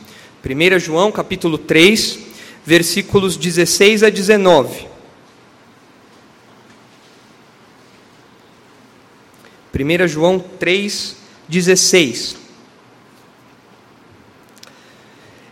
[0.43, 2.19] 1 João capítulo 3,
[2.65, 4.92] versículos 16 a 19.
[9.73, 12.35] 1 João 3,16.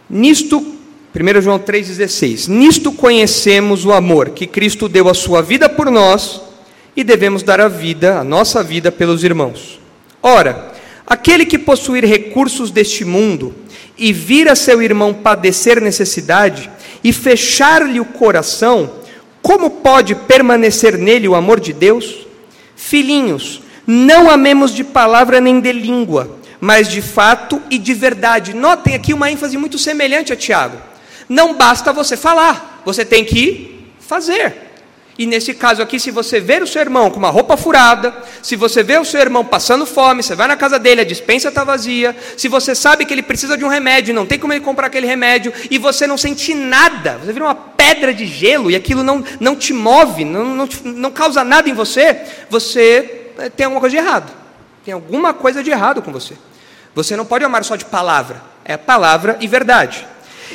[0.07, 5.89] Nisto, 1 João 3,16: Nisto conhecemos o amor, que Cristo deu a sua vida por
[5.89, 6.39] nós
[6.95, 9.79] e devemos dar a vida, a nossa vida, pelos irmãos.
[10.21, 10.71] Ora,
[11.07, 13.55] aquele que possuir recursos deste mundo
[13.97, 16.69] e vir a seu irmão padecer necessidade
[17.03, 18.97] e fechar-lhe o coração,
[19.41, 22.27] como pode permanecer nele o amor de Deus?
[22.75, 28.53] Filhinhos, não amemos de palavra nem de língua, mas de fato e de verdade.
[28.53, 30.77] Notem aqui uma ênfase muito semelhante a Tiago.
[31.27, 34.69] Não basta você falar, você tem que fazer.
[35.17, 38.55] E nesse caso aqui, se você ver o seu irmão com uma roupa furada, se
[38.55, 41.65] você vê o seu irmão passando fome, você vai na casa dele, a dispensa está
[41.65, 44.87] vazia, se você sabe que ele precisa de um remédio, não tem como ele comprar
[44.87, 49.03] aquele remédio, e você não sente nada, você vira uma pedra de gelo e aquilo
[49.03, 53.95] não, não te move, não, não, não causa nada em você, você tem alguma coisa
[53.95, 54.31] de errado.
[54.83, 56.35] Tem alguma coisa de errado com você.
[56.93, 60.05] Você não pode amar só de palavra, é palavra e verdade.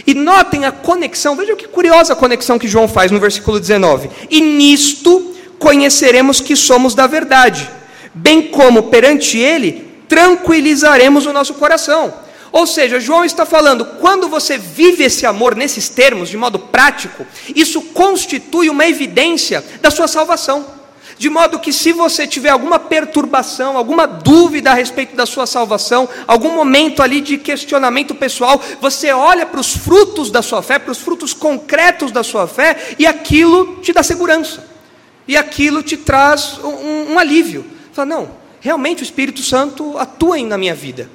[0.06, 4.10] E notem a conexão, vejam que curiosa a conexão que João faz no versículo 19.
[4.30, 7.70] E nisto conheceremos que somos da verdade,
[8.12, 12.14] bem como perante Ele tranquilizaremos o nosso coração.
[12.52, 17.26] Ou seja, João está falando, quando você vive esse amor nesses termos, de modo prático,
[17.54, 20.75] isso constitui uma evidência da sua salvação.
[21.18, 26.06] De modo que, se você tiver alguma perturbação, alguma dúvida a respeito da sua salvação,
[26.26, 30.92] algum momento ali de questionamento pessoal, você olha para os frutos da sua fé, para
[30.92, 34.66] os frutos concretos da sua fé, e aquilo te dá segurança,
[35.26, 37.64] e aquilo te traz um, um alívio.
[37.92, 41.08] Fala, não, realmente o Espírito Santo atua na minha vida.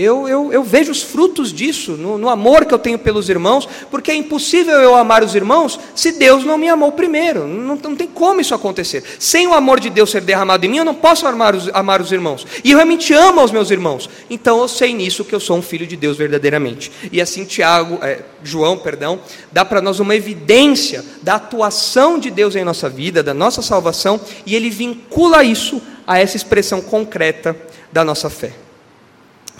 [0.00, 3.68] Eu, eu, eu, vejo os frutos disso no, no, amor que eu tenho pelos irmãos,
[3.90, 7.48] porque é impossível eu amar os irmãos se Deus não me amou primeiro.
[7.48, 9.02] Não, não tem como isso acontecer.
[9.18, 12.00] Sem o amor de Deus ser derramado em mim, eu não posso amar os, amar
[12.00, 12.46] os irmãos.
[12.62, 14.08] E eu realmente amo os meus irmãos.
[14.30, 16.92] Então eu sei nisso que eu sou um filho de Deus verdadeiramente.
[17.10, 19.18] E assim Tiago, é, João, perdão,
[19.50, 24.20] dá para nós uma evidência da atuação de Deus em nossa vida, da nossa salvação,
[24.46, 27.56] e ele vincula isso a essa expressão concreta
[27.92, 28.67] da nossa fé.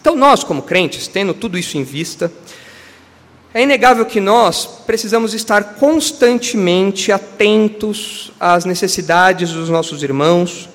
[0.01, 2.33] Então, nós, como crentes, tendo tudo isso em vista,
[3.53, 10.69] é inegável que nós precisamos estar constantemente atentos às necessidades dos nossos irmãos,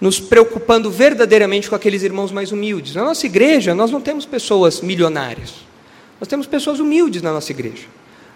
[0.00, 2.94] nos preocupando verdadeiramente com aqueles irmãos mais humildes.
[2.94, 5.54] Na nossa igreja, nós não temos pessoas milionárias,
[6.20, 7.86] nós temos pessoas humildes na nossa igreja.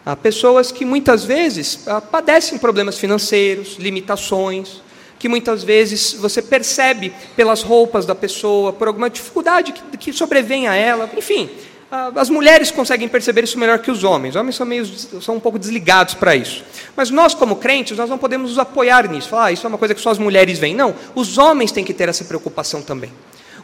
[0.05, 4.81] Há pessoas que muitas vezes ah, padecem problemas financeiros, limitações,
[5.23, 10.67] que muitas vezes você percebe pelas roupas da pessoa, por alguma dificuldade que, que sobrevém
[10.67, 11.49] a ela, enfim.
[12.17, 14.31] As mulheres conseguem perceber isso melhor que os homens.
[14.31, 16.65] Os homens são, meio, são um pouco desligados para isso.
[16.97, 19.29] Mas nós, como crentes, nós não podemos nos apoiar nisso.
[19.29, 20.75] Falar, ah, isso é uma coisa que só as mulheres veem.
[20.75, 23.13] Não, os homens têm que ter essa preocupação também.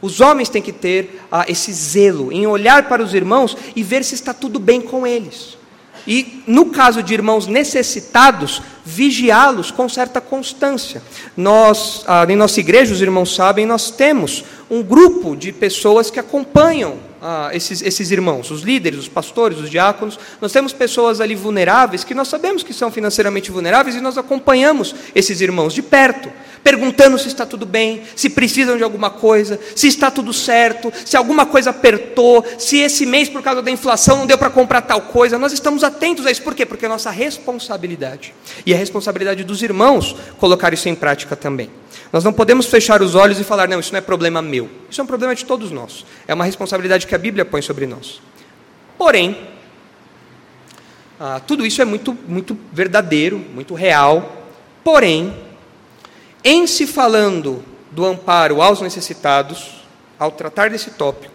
[0.01, 4.05] Os homens têm que ter ah, esse zelo em olhar para os irmãos e ver
[4.05, 5.58] se está tudo bem com eles.
[6.06, 11.02] E, no caso de irmãos necessitados, vigiá-los com certa constância.
[11.37, 16.18] Nós, ah, em nossa igreja, os irmãos sabem, nós temos um grupo de pessoas que
[16.18, 20.18] acompanham ah, esses, esses irmãos, os líderes, os pastores, os diáconos.
[20.40, 24.94] Nós temos pessoas ali vulneráveis que nós sabemos que são financeiramente vulneráveis e nós acompanhamos
[25.14, 26.31] esses irmãos de perto
[26.62, 31.16] perguntando se está tudo bem, se precisam de alguma coisa, se está tudo certo, se
[31.16, 35.00] alguma coisa apertou, se esse mês, por causa da inflação, não deu para comprar tal
[35.00, 35.38] coisa.
[35.38, 36.42] Nós estamos atentos a isso.
[36.42, 36.66] Por quê?
[36.66, 38.35] Porque é nossa responsabilidade.
[38.66, 41.70] E a responsabilidade dos irmãos colocar isso em prática também.
[42.12, 44.68] Nós não podemos fechar os olhos e falar, não, isso não é problema meu.
[44.90, 46.07] Isso é um problema de todos nós.
[46.26, 48.21] É uma responsabilidade que a Bíblia põe sobre nós.
[48.97, 49.49] Porém,
[51.18, 54.47] ah, tudo isso é muito, muito verdadeiro, muito real.
[54.85, 55.35] Porém,
[56.44, 59.83] em se falando do amparo aos necessitados,
[60.18, 61.35] ao tratar desse tópico,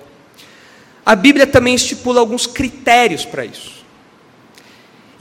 [1.05, 3.72] a Bíblia também estipula alguns critérios para isso.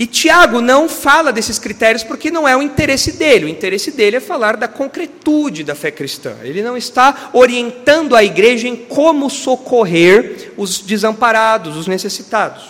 [0.02, 3.44] E Tiago não fala desses critérios porque não é o interesse dele.
[3.44, 6.34] O interesse dele é falar da concretude da fé cristã.
[6.42, 12.64] Ele não está orientando a igreja em como socorrer os desamparados, os necessitados.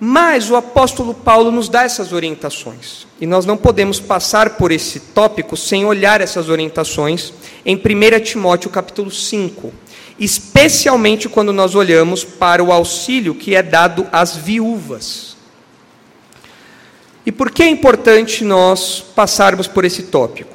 [0.00, 3.06] Mas o apóstolo Paulo nos dá essas orientações.
[3.20, 7.32] E nós não podemos passar por esse tópico sem olhar essas orientações
[7.64, 9.72] em 1 Timóteo capítulo 5,
[10.18, 15.33] especialmente quando nós olhamos para o auxílio que é dado às viúvas.
[17.26, 20.52] E por que é importante nós passarmos por esse tópico?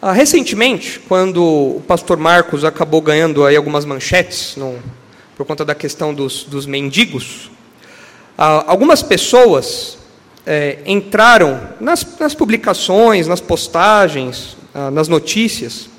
[0.00, 4.78] Ah, recentemente, quando o pastor Marcos acabou ganhando aí algumas manchetes no,
[5.36, 7.50] por conta da questão dos, dos mendigos,
[8.38, 9.98] ah, algumas pessoas
[10.46, 15.89] é, entraram nas, nas, publicações, nas postagens, ah, nas notícias,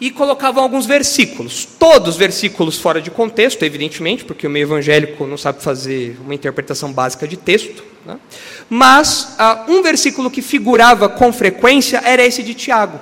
[0.00, 5.36] e colocavam alguns versículos, todos versículos fora de contexto, evidentemente, porque o meio evangélico não
[5.36, 8.16] sabe fazer uma interpretação básica de texto, né?
[8.70, 13.00] mas ah, um versículo que figurava com frequência era esse de Tiago.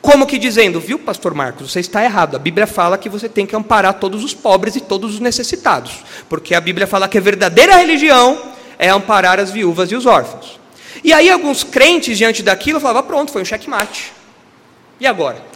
[0.00, 2.36] Como que dizendo, viu, pastor Marcos, você está errado.
[2.36, 6.04] A Bíblia fala que você tem que amparar todos os pobres e todos os necessitados.
[6.28, 8.40] Porque a Bíblia fala que a verdadeira religião
[8.78, 10.60] é amparar as viúvas e os órfãos.
[11.02, 14.12] E aí alguns crentes diante daquilo falavam, pronto, foi um checkmate.
[15.00, 15.55] E agora?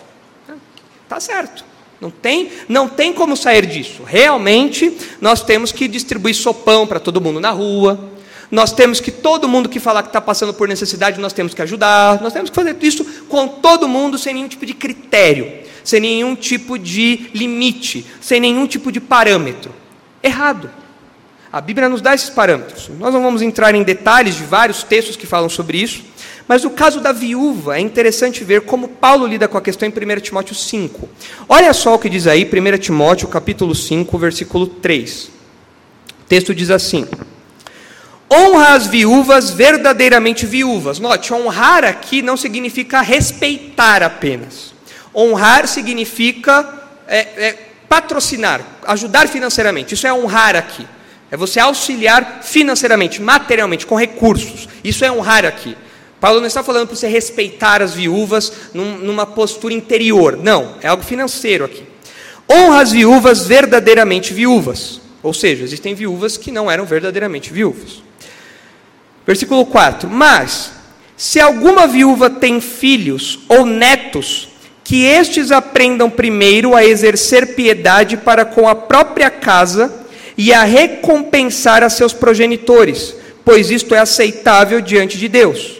[1.11, 1.65] Tá certo.
[2.01, 4.05] Não tem, não tem como sair disso.
[4.07, 8.13] Realmente, nós temos que distribuir sopão para todo mundo na rua.
[8.49, 11.61] Nós temos que todo mundo que falar que está passando por necessidade, nós temos que
[11.63, 12.23] ajudar.
[12.23, 16.37] Nós temos que fazer isso com todo mundo, sem nenhum tipo de critério, sem nenhum
[16.37, 19.75] tipo de limite, sem nenhum tipo de parâmetro.
[20.23, 20.71] Errado.
[21.53, 22.89] A Bíblia nos dá esses parâmetros.
[23.01, 26.05] Nós não vamos entrar em detalhes de vários textos que falam sobre isso,
[26.51, 29.93] mas no caso da viúva, é interessante ver como Paulo lida com a questão em
[29.93, 31.09] 1 Timóteo 5.
[31.49, 35.27] Olha só o que diz aí, 1 Timóteo, capítulo 5, versículo 3.
[35.27, 37.07] O texto diz assim:
[38.29, 40.99] Honra as viúvas verdadeiramente viúvas.
[40.99, 44.75] Note, honrar aqui não significa respeitar apenas.
[45.15, 46.69] Honrar significa
[47.07, 47.59] é, é,
[47.89, 49.95] patrocinar, ajudar financeiramente.
[49.95, 50.85] Isso é honrar aqui.
[51.31, 54.69] É você auxiliar financeiramente, materialmente, com recursos.
[54.83, 55.77] Isso é honrar aqui.
[56.21, 60.37] Paulo não está falando para você respeitar as viúvas num, numa postura interior.
[60.37, 61.83] Não, é algo financeiro aqui.
[62.51, 65.01] Honra as viúvas verdadeiramente viúvas.
[65.23, 68.03] Ou seja, existem viúvas que não eram verdadeiramente viúvas.
[69.27, 70.73] Versículo 4: Mas,
[71.17, 74.49] se alguma viúva tem filhos ou netos,
[74.85, 80.05] que estes aprendam primeiro a exercer piedade para com a própria casa
[80.37, 85.80] e a recompensar a seus progenitores, pois isto é aceitável diante de Deus.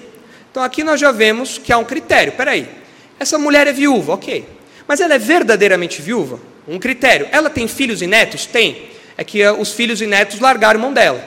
[0.51, 2.33] Então aqui nós já vemos que há um critério.
[2.33, 2.69] Peraí,
[3.19, 4.47] essa mulher é viúva, ok.
[4.87, 6.41] Mas ela é verdadeiramente viúva?
[6.67, 7.29] Um critério.
[7.31, 8.47] Ela tem filhos e netos?
[8.47, 8.91] Tem.
[9.17, 11.23] É que uh, os filhos e netos largaram mão dela.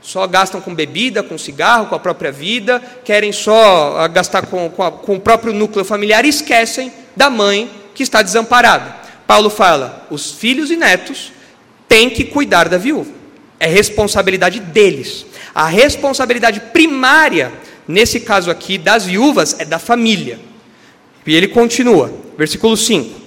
[0.00, 4.70] Só gastam com bebida, com cigarro, com a própria vida, querem só uh, gastar com,
[4.70, 8.94] com, a, com o próprio núcleo familiar e esquecem da mãe que está desamparada.
[9.26, 11.32] Paulo fala: os filhos e netos
[11.88, 13.10] têm que cuidar da viúva.
[13.58, 15.26] É responsabilidade deles.
[15.52, 17.52] A responsabilidade primária
[17.88, 20.38] nesse caso aqui, das viúvas, é da família.
[21.26, 23.20] E ele continua, versículo 5: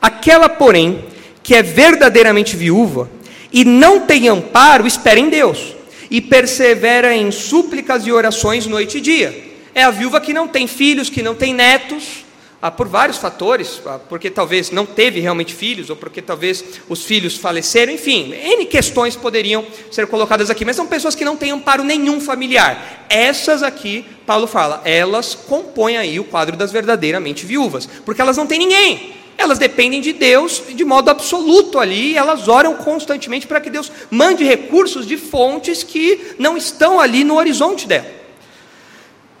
[0.00, 1.04] Aquela, porém,
[1.42, 3.10] que é verdadeiramente viúva
[3.52, 5.74] e não tem amparo, espera em Deus
[6.10, 9.50] e persevera em súplicas e orações noite e dia.
[9.72, 12.19] É a viúva que não tem filhos, que não tem netos,
[12.62, 17.02] ah, por vários fatores, ah, porque talvez não teve realmente filhos, ou porque talvez os
[17.04, 21.52] filhos faleceram, enfim, N questões poderiam ser colocadas aqui, mas são pessoas que não têm
[21.52, 23.06] amparo nenhum familiar.
[23.08, 28.46] Essas aqui, Paulo fala, elas compõem aí o quadro das verdadeiramente viúvas, porque elas não
[28.46, 29.14] têm ninguém.
[29.38, 34.44] Elas dependem de Deus de modo absoluto ali, elas oram constantemente para que Deus mande
[34.44, 38.06] recursos de fontes que não estão ali no horizonte dela.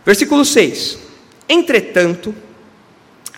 [0.06, 0.98] Versículo 6:
[1.46, 2.34] Entretanto,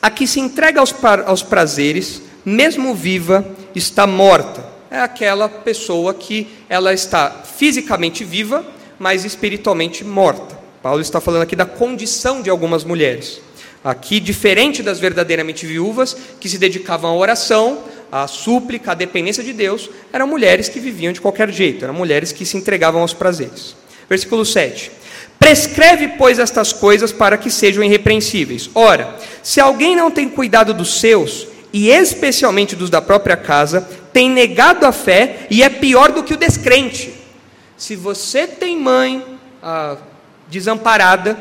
[0.03, 0.93] a que se entrega aos,
[1.25, 4.67] aos prazeres, mesmo viva, está morta.
[4.91, 8.67] É aquela pessoa que ela está fisicamente viva,
[8.99, 10.61] mas espiritualmente morta.
[10.83, 13.41] Paulo está falando aqui da condição de algumas mulheres.
[13.85, 19.53] Aqui, diferente das verdadeiramente viúvas, que se dedicavam à oração, à súplica, à dependência de
[19.53, 23.77] Deus, eram mulheres que viviam de qualquer jeito, eram mulheres que se entregavam aos prazeres.
[24.09, 24.91] Versículo 7.
[25.43, 28.71] Prescreve, pois, estas coisas para que sejam irrepreensíveis.
[28.77, 33.81] Ora, se alguém não tem cuidado dos seus, e especialmente dos da própria casa,
[34.13, 37.13] tem negado a fé e é pior do que o descrente.
[37.77, 39.25] Se você tem mãe
[39.61, 39.97] ah,
[40.49, 41.37] desamparada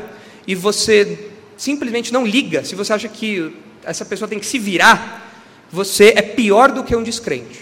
[0.48, 5.30] e você simplesmente não liga, se você acha que essa pessoa tem que se virar,
[5.70, 7.60] você é pior do que um descrente.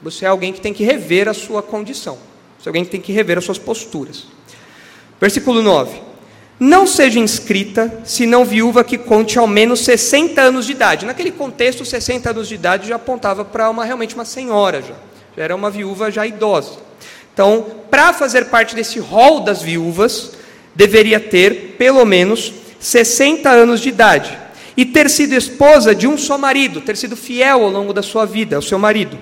[0.00, 2.18] Você é alguém que tem que rever a sua condição.
[2.56, 4.26] Você é alguém que tem que rever as suas posturas.
[5.20, 6.00] Versículo 9:
[6.58, 11.06] Não seja inscrita, senão viúva que conte ao menos 60 anos de idade.
[11.06, 14.94] Naquele contexto, 60 anos de idade já apontava para uma realmente uma senhora já.
[15.36, 16.78] Já era uma viúva já idosa.
[17.32, 20.32] Então, para fazer parte desse rol das viúvas,
[20.74, 24.38] deveria ter pelo menos 60 anos de idade
[24.76, 28.26] e ter sido esposa de um só marido, ter sido fiel ao longo da sua
[28.26, 29.18] vida ao seu marido,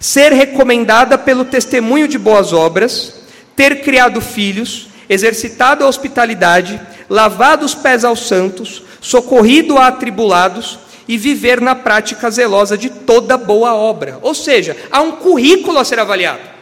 [0.00, 3.14] ser recomendada pelo testemunho de boas obras,
[3.54, 11.18] ter criado filhos, exercitado a hospitalidade, lavado os pés aos santos, socorrido a atribulados e
[11.18, 14.18] viver na prática zelosa de toda boa obra.
[14.22, 16.53] Ou seja, há um currículo a ser avaliado.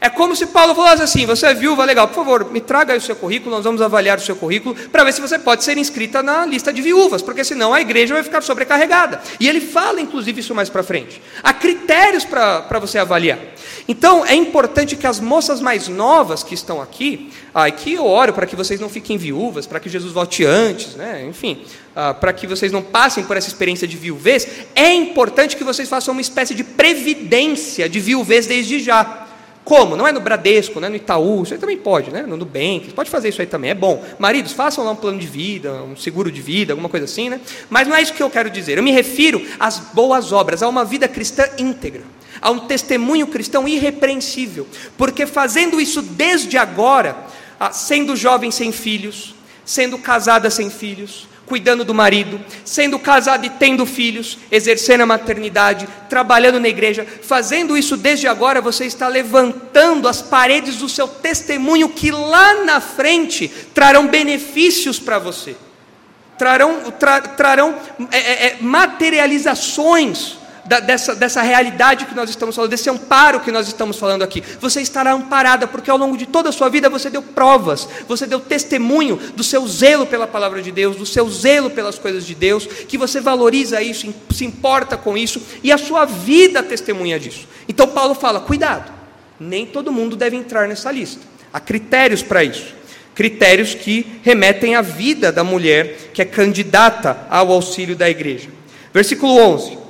[0.00, 2.98] É como se Paulo falasse assim: você é viúva, legal, por favor, me traga aí
[2.98, 5.76] o seu currículo, nós vamos avaliar o seu currículo para ver se você pode ser
[5.76, 9.20] inscrita na lista de viúvas, porque senão a igreja vai ficar sobrecarregada.
[9.40, 11.20] E ele fala, inclusive, isso mais para frente.
[11.42, 13.38] Há critérios para você avaliar.
[13.88, 18.46] Então, é importante que as moças mais novas que estão aqui, aqui eu oro para
[18.46, 21.24] que vocês não fiquem viúvas, para que Jesus volte antes, né?
[21.26, 21.64] enfim,
[21.96, 25.88] ah, para que vocês não passem por essa experiência de viuvez, é importante que vocês
[25.88, 29.27] façam uma espécie de previdência de viuvez desde já.
[29.68, 29.96] Como?
[29.96, 32.22] Não é no Bradesco, não é no Itaú, isso aí também pode, né?
[32.22, 34.02] No Nubank, pode fazer isso aí também, é bom.
[34.18, 37.38] Maridos, façam lá um plano de vida, um seguro de vida, alguma coisa assim, né?
[37.68, 38.78] Mas não é isso que eu quero dizer.
[38.78, 42.00] Eu me refiro às boas obras, a uma vida cristã íntegra,
[42.40, 44.66] a um testemunho cristão irrepreensível.
[44.96, 47.26] Porque fazendo isso desde agora,
[47.70, 49.34] sendo jovem sem filhos,
[49.66, 55.88] sendo casada sem filhos, cuidando do marido, sendo casado e tendo filhos, exercendo a maternidade,
[56.08, 61.88] trabalhando na igreja, fazendo isso desde agora, você está levantando as paredes do seu testemunho
[61.88, 65.56] que lá na frente trarão benefícios para você,
[66.36, 67.74] trarão, tra, trarão
[68.12, 70.38] é, é, é materializações
[70.68, 74.42] da, dessa, dessa realidade que nós estamos falando, desse amparo que nós estamos falando aqui.
[74.60, 78.26] Você estará amparada, porque ao longo de toda a sua vida você deu provas, você
[78.26, 82.34] deu testemunho do seu zelo pela palavra de Deus, do seu zelo pelas coisas de
[82.34, 87.48] Deus, que você valoriza isso, se importa com isso, e a sua vida testemunha disso.
[87.66, 88.92] Então Paulo fala: cuidado,
[89.40, 91.22] nem todo mundo deve entrar nessa lista.
[91.50, 92.76] Há critérios para isso.
[93.14, 98.50] Critérios que remetem à vida da mulher que é candidata ao auxílio da igreja.
[98.92, 99.87] Versículo 11: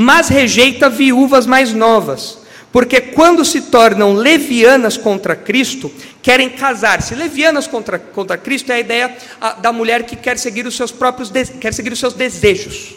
[0.00, 2.38] mas rejeita viúvas mais novas,
[2.70, 5.90] porque quando se tornam levianas contra Cristo,
[6.22, 7.16] querem casar-se.
[7.16, 9.16] Levianas contra, contra Cristo é a ideia
[9.60, 12.94] da mulher que quer seguir os seus próprios quer seguir os seus desejos.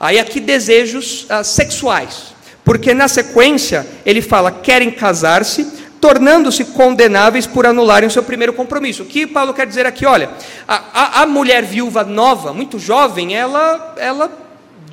[0.00, 5.64] Aí aqui desejos ah, sexuais, porque na sequência ele fala querem casar-se,
[6.00, 9.04] tornando-se condenáveis por anularem o seu primeiro compromisso.
[9.04, 10.04] O que Paulo quer dizer aqui?
[10.04, 10.30] Olha,
[10.66, 14.43] a, a mulher viúva nova, muito jovem, ela, ela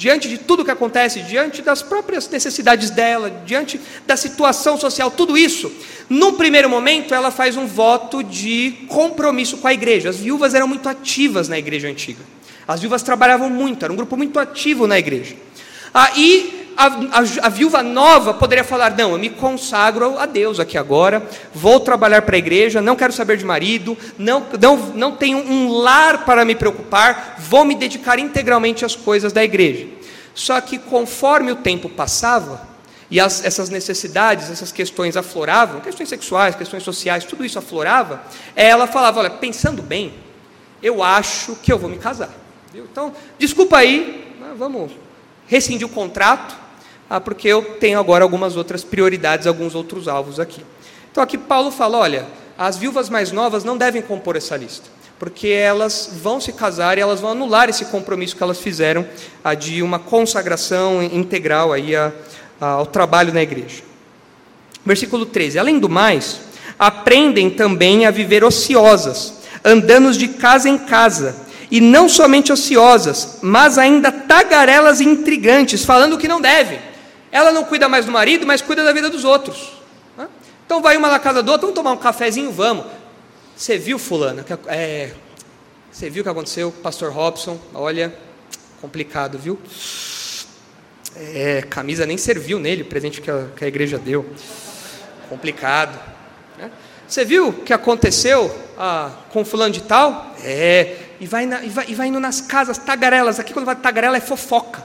[0.01, 5.37] diante de tudo que acontece, diante das próprias necessidades dela, diante da situação social, tudo
[5.37, 5.71] isso,
[6.09, 10.09] num primeiro momento ela faz um voto de compromisso com a igreja.
[10.09, 12.23] As viúvas eram muito ativas na igreja antiga.
[12.67, 15.35] As viúvas trabalhavam muito, era um grupo muito ativo na igreja.
[15.93, 20.77] Aí a, a, a, viúva nova poderia falar: Não, eu me consagro a Deus aqui
[20.77, 25.37] agora, vou trabalhar para a igreja, não quero saber de marido, não, não, não tenho
[25.37, 29.87] um lar para me preocupar, vou me dedicar integralmente às coisas da igreja.
[30.33, 32.69] Só que conforme o tempo passava,
[33.09, 38.21] e as, essas necessidades, essas questões afloravam, questões sexuais, questões sociais, tudo isso aflorava,
[38.55, 40.13] ela falava: Olha, pensando bem,
[40.81, 42.29] eu acho que eu vou me casar.
[42.73, 44.91] Então, desculpa aí, vamos
[45.51, 46.55] rescindir o contrato,
[47.09, 50.65] ah, porque eu tenho agora algumas outras prioridades, alguns outros alvos aqui.
[51.11, 52.25] Então aqui Paulo fala: olha,
[52.57, 54.89] as viúvas mais novas não devem compor essa lista,
[55.19, 59.05] porque elas vão se casar e elas vão anular esse compromisso que elas fizeram
[59.43, 62.13] ah, de uma consagração integral aí a,
[62.61, 63.83] a, ao trabalho na igreja.
[64.85, 66.39] Versículo 13: Além do mais,
[66.79, 69.33] aprendem também a viver ociosas,
[69.65, 71.35] andando de casa em casa,
[71.71, 76.79] e não somente ociosas, mas ainda tagarelas e intrigantes, falando o que não devem.
[77.31, 79.81] Ela não cuida mais do marido, mas cuida da vida dos outros.
[80.65, 82.85] Então vai uma na casa do outro, vamos tomar um cafezinho, vamos.
[83.57, 84.45] Você viu, fulana?
[84.67, 85.11] É,
[85.91, 87.59] você viu o que aconteceu pastor Robson?
[87.73, 88.13] Olha,
[88.81, 89.59] complicado, viu?
[91.15, 94.25] É, camisa nem serviu nele, o presente que a, que a igreja deu.
[95.27, 95.99] Complicado.
[96.57, 96.71] Né?
[97.05, 100.33] Você viu o que aconteceu ah, com fulano de tal?
[100.41, 103.39] É, e vai, na, e, vai, e vai indo nas casas, tagarelas.
[103.39, 104.83] Aqui quando vai tagarela é fofoca.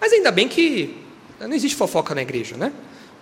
[0.00, 0.98] Mas ainda bem que
[1.38, 2.72] não existe fofoca na igreja, né?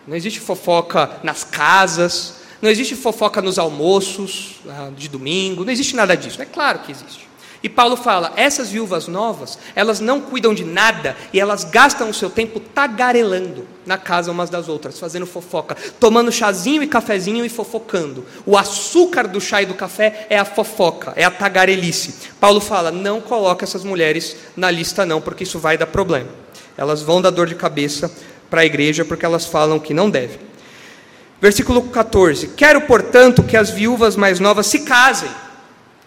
[0.07, 5.95] Não existe fofoca nas casas, não existe fofoca nos almoços ah, de domingo, não existe
[5.95, 6.41] nada disso.
[6.41, 7.29] É claro que existe.
[7.67, 12.15] E Paulo fala: essas viúvas novas, elas não cuidam de nada e elas gastam o
[12.15, 17.49] seu tempo tagarelando na casa umas das outras, fazendo fofoca, tomando chazinho e cafezinho e
[17.49, 18.25] fofocando.
[18.47, 22.15] O açúcar do chá e do café é a fofoca, é a tagarelice.
[22.39, 26.29] Paulo fala: não coloca essas mulheres na lista, não, porque isso vai dar problema.
[26.79, 28.09] Elas vão dar dor de cabeça
[28.49, 30.39] para a igreja porque elas falam que não deve.
[31.41, 35.31] Versículo 14: Quero, portanto, que as viúvas mais novas se casem,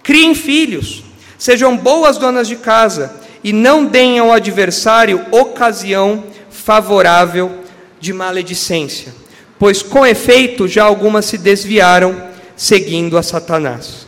[0.02, 1.09] criem filhos,
[1.40, 7.64] sejam boas donas de casa e não deem ao adversário ocasião favorável
[8.00, 9.14] de maledicência,
[9.58, 14.06] pois com efeito já algumas se desviaram seguindo a Satanás.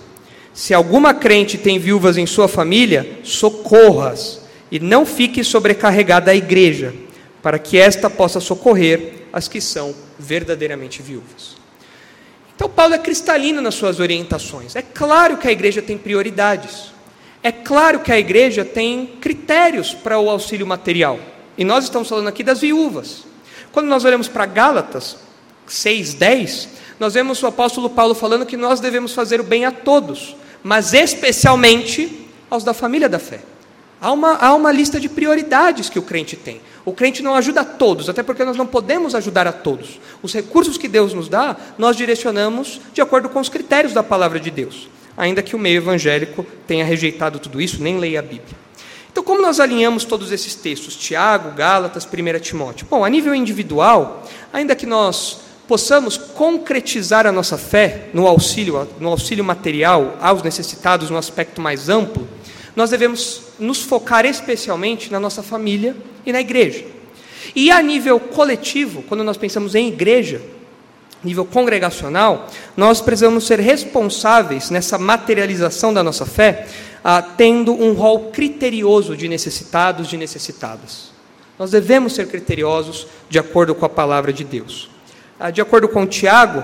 [0.53, 6.93] Se alguma crente tem viúvas em sua família, socorras e não fique sobrecarregada a igreja,
[7.41, 11.55] para que esta possa socorrer as que são verdadeiramente viúvas.
[12.55, 14.75] Então, Paulo é cristalino nas suas orientações.
[14.75, 16.91] É claro que a igreja tem prioridades.
[17.43, 21.19] É claro que a igreja tem critérios para o auxílio material.
[21.57, 23.23] E nós estamos falando aqui das viúvas.
[23.71, 25.17] Quando nós olhamos para Gálatas
[25.67, 26.67] 6:10,
[26.99, 30.93] nós vemos o apóstolo Paulo falando que nós devemos fazer o bem a todos, mas
[30.93, 33.41] especialmente aos da família da fé.
[33.99, 36.61] Há uma, há uma lista de prioridades que o crente tem.
[36.83, 39.99] O crente não ajuda a todos, até porque nós não podemos ajudar a todos.
[40.23, 44.39] Os recursos que Deus nos dá, nós direcionamos de acordo com os critérios da palavra
[44.39, 44.89] de Deus.
[45.22, 48.57] Ainda que o meio evangélico tenha rejeitado tudo isso, nem leia a Bíblia.
[49.11, 52.88] Então, como nós alinhamos todos esses textos, Tiago, Gálatas, 1 Timóteo?
[52.89, 59.09] Bom, a nível individual, ainda que nós possamos concretizar a nossa fé no auxílio, no
[59.09, 62.28] auxílio material aos necessitados no aspecto mais amplo,
[62.76, 65.95] nós devemos nos focar especialmente na nossa família
[66.26, 66.84] e na igreja.
[67.55, 70.41] E a nível coletivo, quando nós pensamos em igreja,
[71.24, 76.67] nível congregacional, nós precisamos ser responsáveis nessa materialização da nossa fé
[77.03, 81.11] ah, tendo um rol criterioso de necessitados, de necessitadas.
[81.57, 84.89] Nós devemos ser criteriosos de acordo com a palavra de Deus.
[85.39, 86.63] Ah, de acordo com Tiago,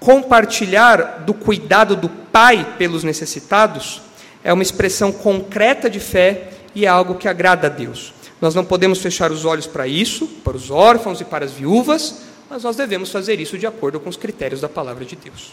[0.00, 4.02] compartilhar do cuidado do Pai pelos necessitados
[4.44, 8.12] é uma expressão concreta de fé e é algo que agrada a Deus.
[8.40, 12.25] Nós não podemos fechar os olhos para isso, para os órfãos e para as viúvas,
[12.48, 15.52] mas nós devemos fazer isso de acordo com os critérios da palavra de Deus.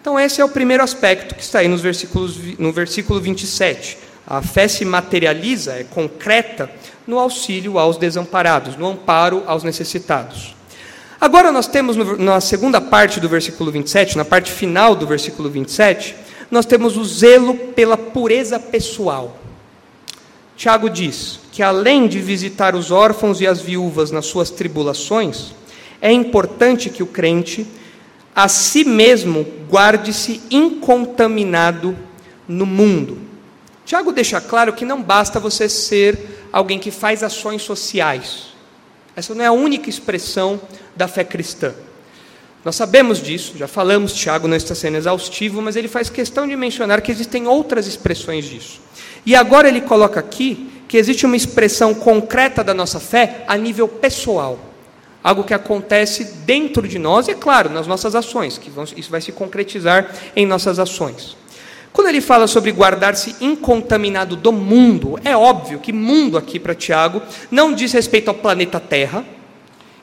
[0.00, 3.96] Então, esse é o primeiro aspecto que está aí nos versículos, no versículo 27.
[4.26, 6.70] A fé se materializa, é concreta,
[7.06, 10.54] no auxílio aos desamparados, no amparo aos necessitados.
[11.20, 15.48] Agora, nós temos no, na segunda parte do versículo 27, na parte final do versículo
[15.48, 16.14] 27,
[16.50, 19.38] nós temos o zelo pela pureza pessoal.
[20.56, 25.54] Tiago diz que, além de visitar os órfãos e as viúvas nas suas tribulações,
[26.04, 27.66] é importante que o crente
[28.36, 31.96] a si mesmo guarde-se incontaminado
[32.46, 33.16] no mundo.
[33.86, 38.48] Tiago deixa claro que não basta você ser alguém que faz ações sociais.
[39.16, 40.60] Essa não é a única expressão
[40.94, 41.72] da fé cristã.
[42.62, 46.54] Nós sabemos disso, já falamos, Tiago não está sendo exaustivo, mas ele faz questão de
[46.54, 48.78] mencionar que existem outras expressões disso.
[49.24, 53.88] E agora ele coloca aqui que existe uma expressão concreta da nossa fé a nível
[53.88, 54.73] pessoal
[55.24, 59.10] algo que acontece dentro de nós e, é claro, nas nossas ações, que vão, isso
[59.10, 61.34] vai se concretizar em nossas ações.
[61.94, 67.22] Quando ele fala sobre guardar-se incontaminado do mundo, é óbvio que mundo aqui para Tiago
[67.50, 69.24] não diz respeito ao planeta Terra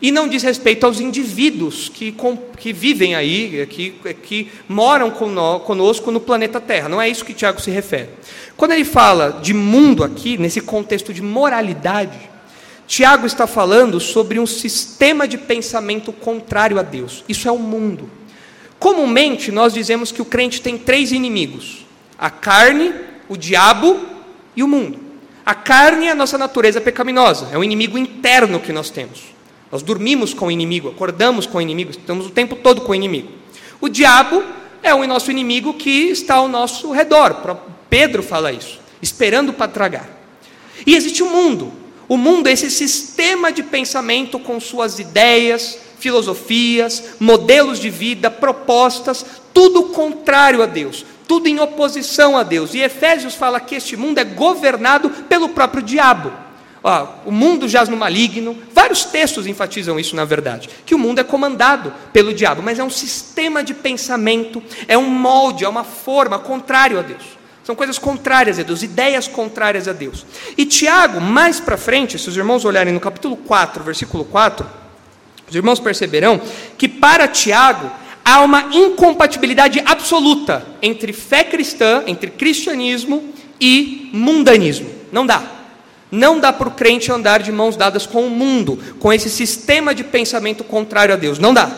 [0.01, 2.15] e não diz respeito aos indivíduos que,
[2.57, 3.91] que vivem aí, que,
[4.24, 6.89] que moram conosco no planeta Terra.
[6.89, 8.09] Não é isso que Tiago se refere.
[8.57, 12.30] Quando ele fala de mundo aqui, nesse contexto de moralidade,
[12.91, 17.23] Tiago está falando sobre um sistema de pensamento contrário a Deus.
[17.29, 18.09] Isso é o mundo.
[18.77, 21.85] Comumente nós dizemos que o crente tem três inimigos:
[22.19, 22.93] a carne,
[23.29, 23.97] o diabo
[24.57, 24.99] e o mundo.
[25.45, 29.21] A carne é a nossa natureza pecaminosa, é o inimigo interno que nós temos.
[29.71, 32.95] Nós dormimos com o inimigo, acordamos com o inimigo, estamos o tempo todo com o
[32.95, 33.29] inimigo.
[33.79, 34.43] O diabo
[34.83, 37.57] é o nosso inimigo que está ao nosso redor.
[37.89, 40.09] Pedro fala isso, esperando para tragar.
[40.85, 41.79] E existe o mundo,
[42.12, 49.26] o mundo é esse sistema de pensamento com suas ideias, filosofias, modelos de vida, propostas,
[49.53, 52.74] tudo contrário a Deus, tudo em oposição a Deus.
[52.74, 56.34] E Efésios fala que este mundo é governado pelo próprio diabo.
[56.84, 61.20] Ó, o mundo jaz no maligno, vários textos enfatizam isso na verdade, que o mundo
[61.20, 65.86] é comandado pelo diabo, mas é um sistema de pensamento, é um molde, é uma
[65.86, 67.40] forma contrário a Deus.
[67.64, 70.26] São coisas contrárias a Deus, ideias contrárias a Deus.
[70.57, 74.66] E Tiago, mais para frente, se os irmãos olharem no capítulo 4, versículo 4,
[75.47, 76.41] os irmãos perceberão
[76.78, 77.91] que para Tiago
[78.26, 84.89] há uma incompatibilidade absoluta entre fé cristã, entre cristianismo e mundanismo.
[85.12, 85.43] Não dá.
[86.12, 89.93] Não dá para o crente andar de mãos dadas com o mundo, com esse sistema
[89.93, 91.38] de pensamento contrário a Deus.
[91.38, 91.72] Não dá.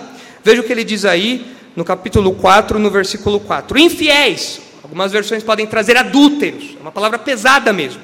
[0.44, 3.78] Veja o que ele diz aí no capítulo 4, no versículo 4.
[3.78, 4.60] Infiéis,
[4.94, 8.00] Algumas versões podem trazer adúlteros, é uma palavra pesada mesmo.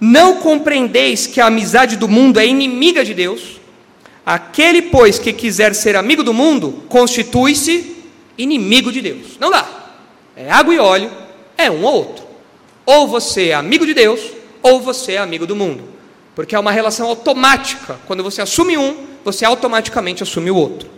[0.00, 3.60] Não compreendeis que a amizade do mundo é inimiga de Deus?
[4.24, 7.96] Aquele, pois, que quiser ser amigo do mundo, constitui-se
[8.38, 9.38] inimigo de Deus.
[9.38, 9.68] Não dá.
[10.34, 11.10] É água e óleo,
[11.58, 12.24] é um ou outro.
[12.86, 14.20] Ou você é amigo de Deus,
[14.62, 15.84] ou você é amigo do mundo.
[16.34, 18.00] Porque é uma relação automática.
[18.06, 20.88] Quando você assume um, você automaticamente assume o outro.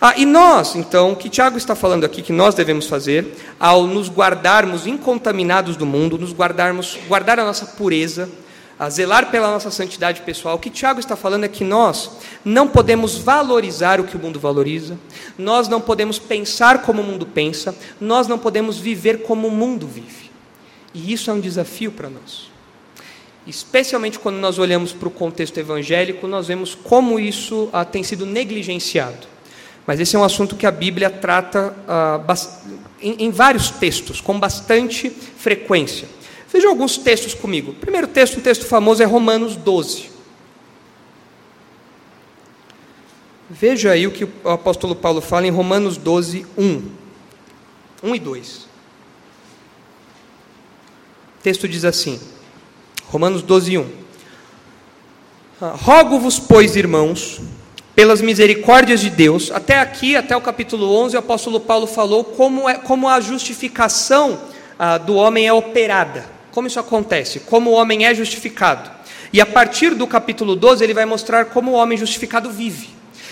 [0.00, 3.86] Ah, e nós, então, o que Tiago está falando aqui que nós devemos fazer ao
[3.86, 8.28] nos guardarmos incontaminados do mundo, nos guardarmos, guardar a nossa pureza,
[8.78, 12.10] a zelar pela nossa santidade pessoal, o que Tiago está falando é que nós
[12.44, 14.98] não podemos valorizar o que o mundo valoriza,
[15.38, 19.86] nós não podemos pensar como o mundo pensa, nós não podemos viver como o mundo
[19.86, 20.30] vive.
[20.92, 22.52] E isso é um desafio para nós.
[23.46, 28.26] Especialmente quando nós olhamos para o contexto evangélico, nós vemos como isso ah, tem sido
[28.26, 29.33] negligenciado.
[29.86, 32.20] Mas esse é um assunto que a Bíblia trata ah,
[33.00, 36.08] em, em vários textos, com bastante frequência.
[36.50, 37.72] Vejam alguns textos comigo.
[37.72, 40.10] O primeiro texto, um texto famoso, é Romanos 12.
[43.50, 46.82] Veja aí o que o apóstolo Paulo fala em Romanos 12, 1.
[48.02, 48.58] 1 e 2.
[51.38, 52.18] O texto diz assim:
[53.06, 53.90] Romanos 12, 1.
[55.60, 57.40] Ah, rogo-vos, pois, irmãos,
[57.94, 62.68] pelas misericórdias de Deus, até aqui, até o capítulo 11, o apóstolo Paulo falou como,
[62.68, 64.38] é, como a justificação
[64.78, 66.26] ah, do homem é operada.
[66.50, 67.40] Como isso acontece?
[67.40, 68.90] Como o homem é justificado.
[69.32, 72.90] E a partir do capítulo 12, ele vai mostrar como o homem justificado vive.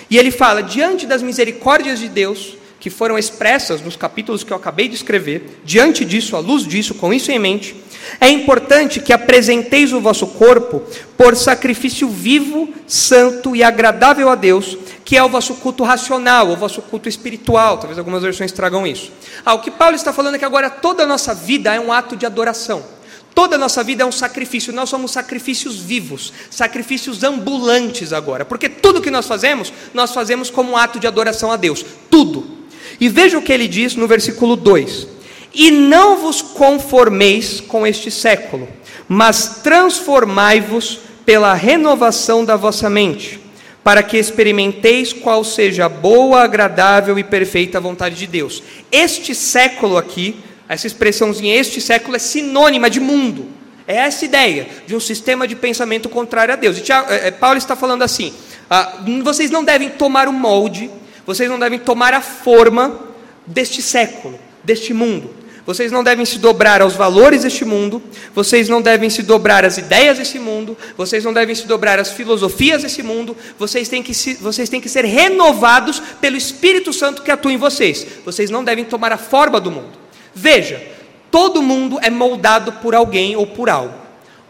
[0.09, 4.57] E ele fala: diante das misericórdias de Deus, que foram expressas nos capítulos que eu
[4.57, 7.77] acabei de escrever, diante disso, à luz disso, com isso em mente,
[8.21, 10.83] é importante que apresenteis o vosso corpo
[11.17, 16.57] por sacrifício vivo, santo e agradável a Deus, que é o vosso culto racional, o
[16.57, 17.79] vosso culto espiritual.
[17.79, 19.13] Talvez algumas versões tragam isso.
[19.47, 21.93] Ah, o que Paulo está falando é que agora toda a nossa vida é um
[21.93, 22.85] ato de adoração.
[23.33, 28.69] Toda a nossa vida é um sacrifício, nós somos sacrifícios vivos, sacrifícios ambulantes agora, porque
[28.69, 32.62] tudo que nós fazemos, nós fazemos como um ato de adoração a Deus, tudo.
[33.03, 35.09] E veja o que ele diz no versículo 2:
[35.53, 38.69] E não vos conformeis com este século,
[39.09, 43.41] mas transformai-vos pela renovação da vossa mente,
[43.83, 48.63] para que experimenteis qual seja a boa, agradável e perfeita vontade de Deus.
[48.93, 50.37] Este século aqui
[50.69, 53.49] essa expressãozinha, este século, é sinônima de mundo.
[53.87, 56.79] É essa ideia de um sistema de pensamento contrário a Deus.
[56.79, 58.33] E é, é, Paulo está falando assim:
[58.71, 60.89] ah, vocês não devem tomar o molde,
[61.27, 62.99] vocês não devem tomar a forma
[63.47, 65.43] deste século, deste mundo.
[65.65, 68.03] Vocês não devem se dobrar aos valores deste mundo,
[68.35, 72.11] vocês não devem se dobrar às ideias desse mundo, vocês não devem se dobrar às
[72.11, 77.23] filosofias desse mundo, vocês têm que, se, vocês têm que ser renovados pelo Espírito Santo
[77.23, 78.05] que atua em vocês.
[78.25, 79.93] Vocês não devem tomar a forma do mundo.
[80.35, 80.83] Veja,
[81.31, 83.95] todo mundo é moldado por alguém ou por algo.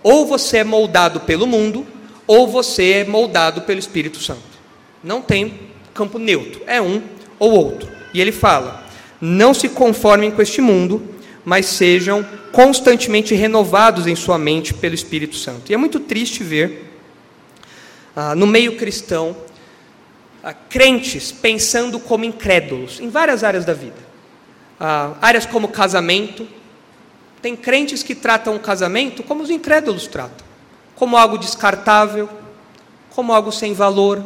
[0.02, 1.86] Ou você é moldado pelo mundo,
[2.26, 4.40] ou você é moldado pelo Espírito Santo.
[5.04, 7.02] Não tem campo neutro, é um
[7.38, 7.88] ou outro.
[8.14, 8.84] E ele fala:
[9.20, 11.02] não se conformem com este mundo,
[11.44, 15.70] mas sejam constantemente renovados em sua mente pelo Espírito Santo.
[15.70, 16.98] E é muito triste ver,
[18.14, 19.36] ah, no meio cristão,
[20.42, 24.12] ah, crentes pensando como incrédulos em várias áreas da vida
[24.82, 26.46] ah, áreas como casamento.
[27.40, 30.44] Tem crentes que tratam o casamento como os incrédulos tratam,
[30.96, 32.28] como algo descartável,
[33.10, 34.24] como algo sem valor,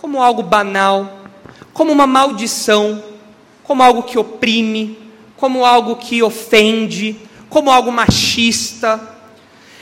[0.00, 1.24] como algo banal,
[1.72, 3.02] como uma maldição,
[3.62, 4.98] como algo que oprime,
[5.36, 7.16] como algo que ofende,
[7.48, 9.14] como algo machista.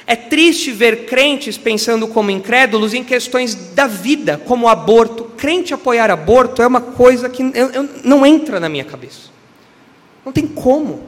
[0.07, 5.25] É triste ver crentes pensando como incrédulos em questões da vida, como aborto.
[5.37, 9.31] Crente apoiar aborto é uma coisa que eu, eu, não entra na minha cabeça.
[10.25, 11.05] Não tem como.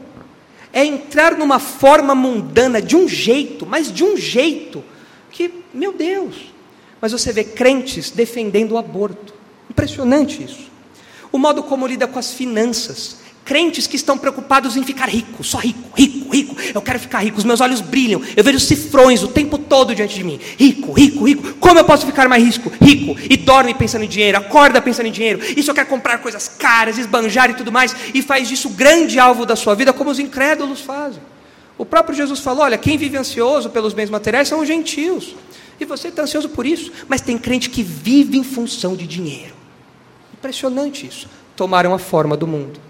[0.72, 4.82] É entrar numa forma mundana de um jeito, mas de um jeito
[5.30, 6.55] que, meu Deus.
[7.01, 9.34] Mas você vê crentes defendendo o aborto.
[9.70, 10.70] Impressionante isso.
[11.30, 15.59] O modo como lida com as finanças, Crentes que estão preocupados em ficar rico, só
[15.59, 16.57] rico, rico, rico.
[16.74, 18.20] Eu quero ficar rico, os meus olhos brilham.
[18.36, 20.40] Eu vejo cifrões o tempo todo diante de mim.
[20.59, 21.55] Rico, rico, rico.
[21.61, 22.72] Como eu posso ficar mais rico?
[22.82, 23.14] Rico.
[23.30, 25.38] E dorme pensando em dinheiro, acorda pensando em dinheiro.
[25.57, 27.94] E só quer comprar coisas caras, esbanjar e tudo mais.
[28.12, 31.22] E faz disso o grande alvo da sua vida, como os incrédulos fazem.
[31.78, 35.36] O próprio Jesus falou: olha, quem vive ansioso pelos bens materiais são os gentios.
[35.79, 36.93] E você está ansioso por isso.
[37.09, 39.55] Mas tem crente que vive em função de dinheiro.
[40.33, 41.29] Impressionante isso.
[41.55, 42.81] Tomaram a forma do mundo.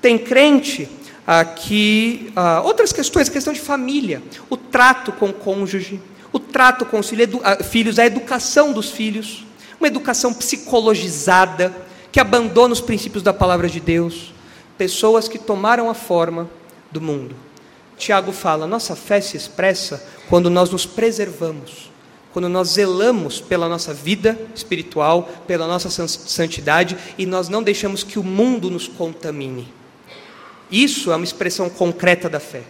[0.00, 0.88] Tem crente
[1.26, 2.32] ah, que.
[2.34, 6.00] Ah, outras questões, a questão de família, o trato com o cônjuge,
[6.32, 7.10] o trato com os
[7.42, 9.44] ah, filhos, a educação dos filhos,
[9.78, 11.74] uma educação psicologizada,
[12.10, 14.32] que abandona os princípios da palavra de Deus.
[14.76, 16.48] Pessoas que tomaram a forma
[16.90, 17.36] do mundo.
[17.96, 21.89] Tiago fala: nossa fé se expressa quando nós nos preservamos,
[22.32, 28.18] quando nós zelamos pela nossa vida espiritual, pela nossa santidade e nós não deixamos que
[28.18, 29.68] o mundo nos contamine.
[30.70, 32.62] Isso é uma expressão concreta da fé.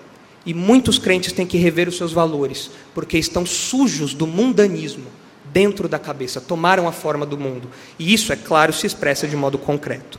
[0.47, 5.07] E muitos crentes têm que rever os seus valores, porque estão sujos do mundanismo
[5.53, 7.69] dentro da cabeça, tomaram a forma do mundo.
[7.99, 10.19] E isso, é claro, se expressa de modo concreto.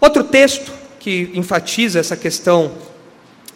[0.00, 0.70] Outro texto
[1.00, 2.72] que enfatiza essa questão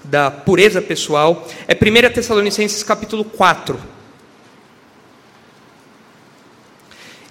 [0.03, 4.00] da pureza pessoal é 1 Tessalonicenses capítulo 4.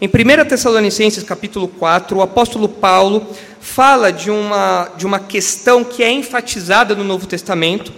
[0.02, 3.28] Em 1 Tessalonicenses capítulo 4, o apóstolo Paulo
[3.60, 7.92] fala de uma, de uma questão que é enfatizada no Novo Testamento,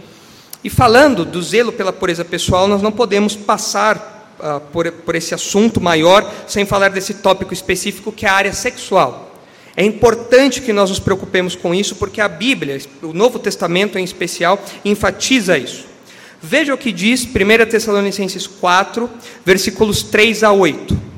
[0.63, 5.35] e falando do zelo pela pureza pessoal, nós não podemos passar uh, por, por esse
[5.35, 9.35] assunto maior sem falar desse tópico específico que é a área sexual.
[9.77, 14.03] É importante que nós nos preocupemos com isso, porque a Bíblia, o Novo Testamento em
[14.03, 15.85] especial, enfatiza isso.
[16.41, 19.07] Veja o que diz 1 Tessalonicenses 4,
[19.45, 21.10] versículos 3 a 8.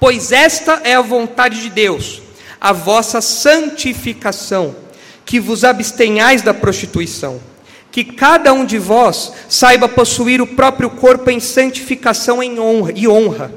[0.00, 2.22] Pois esta é a vontade de Deus,
[2.58, 4.74] a vossa santificação,
[5.26, 7.38] que vos abstenhais da prostituição,
[7.92, 13.06] que cada um de vós saiba possuir o próprio corpo em santificação em honra, e
[13.06, 13.52] honra,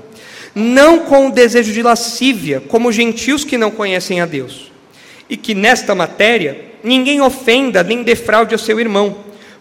[0.54, 4.70] não com o desejo de lascívia, como gentios que não conhecem a Deus,
[5.30, 9.16] e que nesta matéria ninguém ofenda nem defraude o seu irmão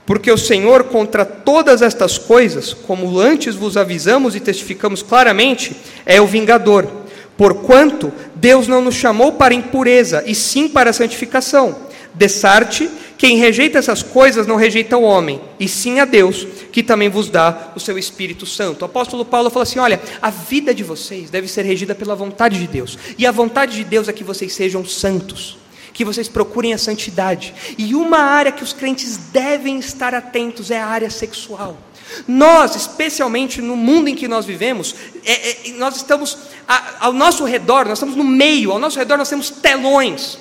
[0.05, 6.21] porque o Senhor, contra todas estas coisas, como antes vos avisamos e testificamos claramente, é
[6.21, 6.89] o vingador.
[7.37, 11.77] Porquanto Deus não nos chamou para impureza, e sim para a santificação.
[12.15, 17.09] Dessarte, quem rejeita essas coisas não rejeita o homem, e sim a Deus, que também
[17.09, 18.83] vos dá o seu Espírito Santo.
[18.83, 22.59] O apóstolo Paulo falou assim: olha, a vida de vocês deve ser regida pela vontade
[22.59, 25.62] de Deus, e a vontade de Deus é que vocês sejam santos
[25.93, 27.55] que vocês procurem a santidade.
[27.76, 31.76] E uma área que os crentes devem estar atentos é a área sexual.
[32.26, 36.38] Nós, especialmente no mundo em que nós vivemos, é, é, nós estamos
[36.68, 40.38] a, ao nosso redor, nós estamos no meio, ao nosso redor nós temos telões,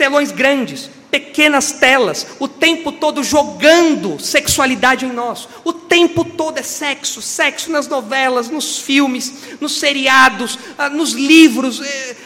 [0.00, 5.46] telões grandes, pequenas telas, o tempo todo jogando sexualidade em nós.
[5.62, 11.82] O tempo todo é sexo, sexo nas novelas, nos filmes, nos seriados, ah, nos livros.
[11.82, 12.16] É,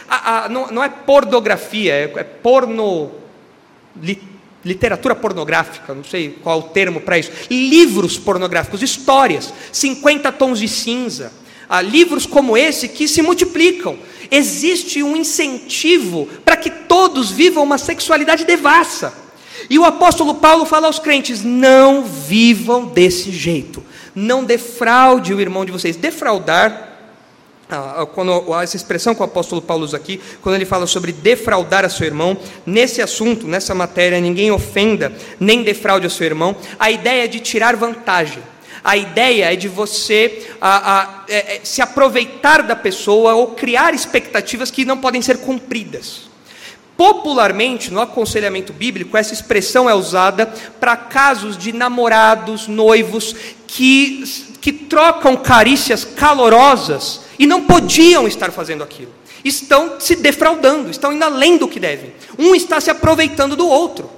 [0.49, 3.11] não é pornografia, é, é porno.
[4.63, 7.29] Literatura pornográfica, não sei qual é o termo para isso.
[7.51, 11.31] Livros pornográficos, histórias, 50 tons de cinza.
[11.69, 13.97] Ah, livros como esse que se multiplicam.
[14.29, 19.13] Existe um incentivo para que todos vivam uma sexualidade devassa.
[19.69, 23.83] E o apóstolo Paulo fala aos crentes: não vivam desse jeito.
[24.13, 25.95] Não defraude o irmão de vocês.
[25.95, 26.99] Defraudar,
[27.69, 31.11] ah, ah, quando, essa expressão que o apóstolo Paulo usa aqui, quando ele fala sobre
[31.11, 36.55] defraudar a seu irmão, nesse assunto, nessa matéria, ninguém ofenda, nem defraude a seu irmão,
[36.79, 38.41] a ideia é de tirar vantagem.
[38.85, 43.95] A ideia é de você a, a, é, é, se aproveitar da pessoa ou criar
[43.95, 46.29] expectativas que não podem ser cumpridas.
[46.95, 54.23] Popularmente, no aconselhamento bíblico, essa expressão é usada para casos de namorados, noivos, que,
[54.61, 59.11] que trocam carícias calorosas e não podiam estar fazendo aquilo.
[59.43, 62.13] Estão se defraudando, estão indo além do que devem.
[62.37, 64.14] Um está se aproveitando do outro.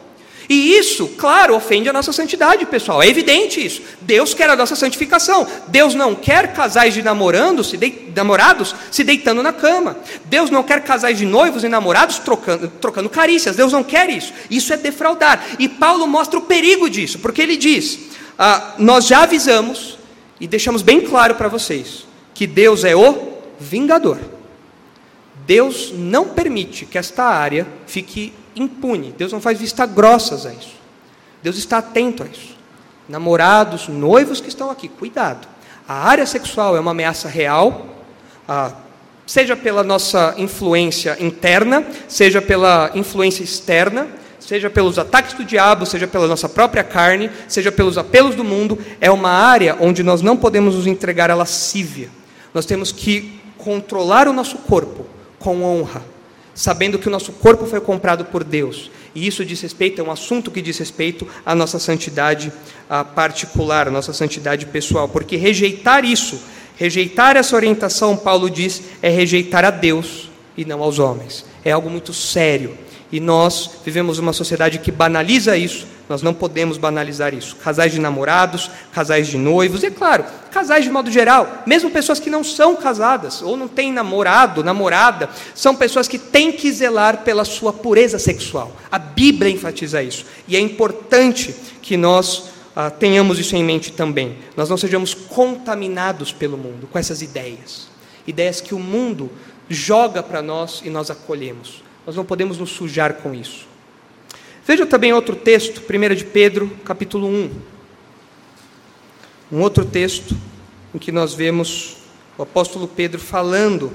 [0.49, 3.03] E isso, claro, ofende a nossa santidade, pessoal.
[3.03, 3.81] É evidente isso.
[4.01, 5.45] Deus quer a nossa santificação.
[5.67, 8.11] Deus não quer casais de namorando, se de...
[8.15, 9.97] namorados se deitando na cama.
[10.25, 13.57] Deus não quer casais de noivos e namorados trocando, trocando carícias.
[13.57, 14.33] Deus não quer isso.
[14.49, 15.43] Isso é defraudar.
[15.59, 17.99] E Paulo mostra o perigo disso, porque ele diz:
[18.39, 19.97] ah, Nós já avisamos
[20.39, 24.19] e deixamos bem claro para vocês que Deus é o vingador.
[25.45, 29.13] Deus não permite que esta área fique impune.
[29.17, 30.75] Deus não faz vista grossas a isso.
[31.41, 32.57] Deus está atento a isso.
[33.07, 35.47] Namorados, noivos que estão aqui, cuidado.
[35.87, 37.85] A área sexual é uma ameaça real,
[38.47, 38.73] ah,
[39.25, 44.07] seja pela nossa influência interna, seja pela influência externa,
[44.39, 48.77] seja pelos ataques do diabo, seja pela nossa própria carne, seja pelos apelos do mundo,
[48.99, 52.09] é uma área onde nós não podemos nos entregar à lascívia.
[52.53, 55.05] Nós temos que controlar o nosso corpo
[55.39, 56.16] com honra
[56.57, 58.89] sabendo que o nosso corpo foi comprado por Deus.
[59.13, 62.51] E isso diz respeito, é um assunto que diz respeito à nossa santidade
[63.13, 66.41] particular, à nossa santidade pessoal, porque rejeitar isso,
[66.75, 71.45] rejeitar essa orientação, Paulo diz, é rejeitar a Deus e não aos homens.
[71.63, 72.75] É algo muito sério.
[73.11, 77.55] E nós vivemos uma sociedade que banaliza isso, nós não podemos banalizar isso.
[77.57, 82.19] Casais de namorados, casais de noivos, e é claro, casais de modo geral, mesmo pessoas
[82.19, 87.23] que não são casadas ou não têm namorado, namorada, são pessoas que têm que zelar
[87.23, 88.71] pela sua pureza sexual.
[88.89, 90.25] A Bíblia enfatiza isso.
[90.47, 94.37] E é importante que nós ah, tenhamos isso em mente também.
[94.55, 97.87] Nós não sejamos contaminados pelo mundo com essas ideias.
[98.25, 99.29] Ideias que o mundo
[99.69, 101.83] joga para nós e nós acolhemos.
[102.05, 103.66] Nós não podemos nos sujar com isso.
[104.67, 107.51] Veja também outro texto, 1 de Pedro, capítulo 1.
[109.49, 110.35] Um outro texto
[110.93, 111.99] em que nós vemos
[112.37, 113.93] o apóstolo Pedro falando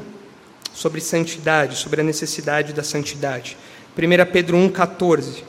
[0.73, 3.59] sobre santidade, sobre a necessidade da santidade.
[3.95, 5.43] 1 Pedro 1,14.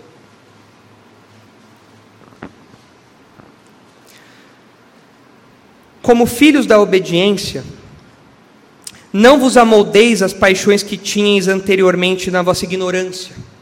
[6.02, 7.64] Como filhos da obediência,
[9.14, 13.53] Não vos amoldeis as paixões que tinhais anteriormente na vossa ignorância.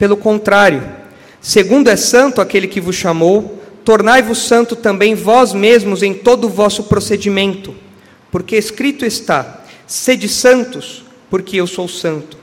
[0.00, 0.82] Pelo contrário,
[1.42, 6.48] segundo é santo aquele que vos chamou, tornai-vos santo também vós mesmos em todo o
[6.48, 7.74] vosso procedimento,
[8.32, 12.38] porque escrito está: sede santos, porque eu sou santo.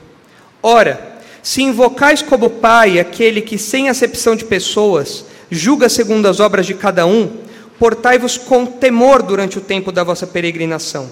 [0.62, 6.64] Ora, se invocais como Pai aquele que, sem acepção de pessoas, julga segundo as obras
[6.64, 7.38] de cada um,
[7.76, 11.10] portai-vos com temor durante o tempo da vossa peregrinação,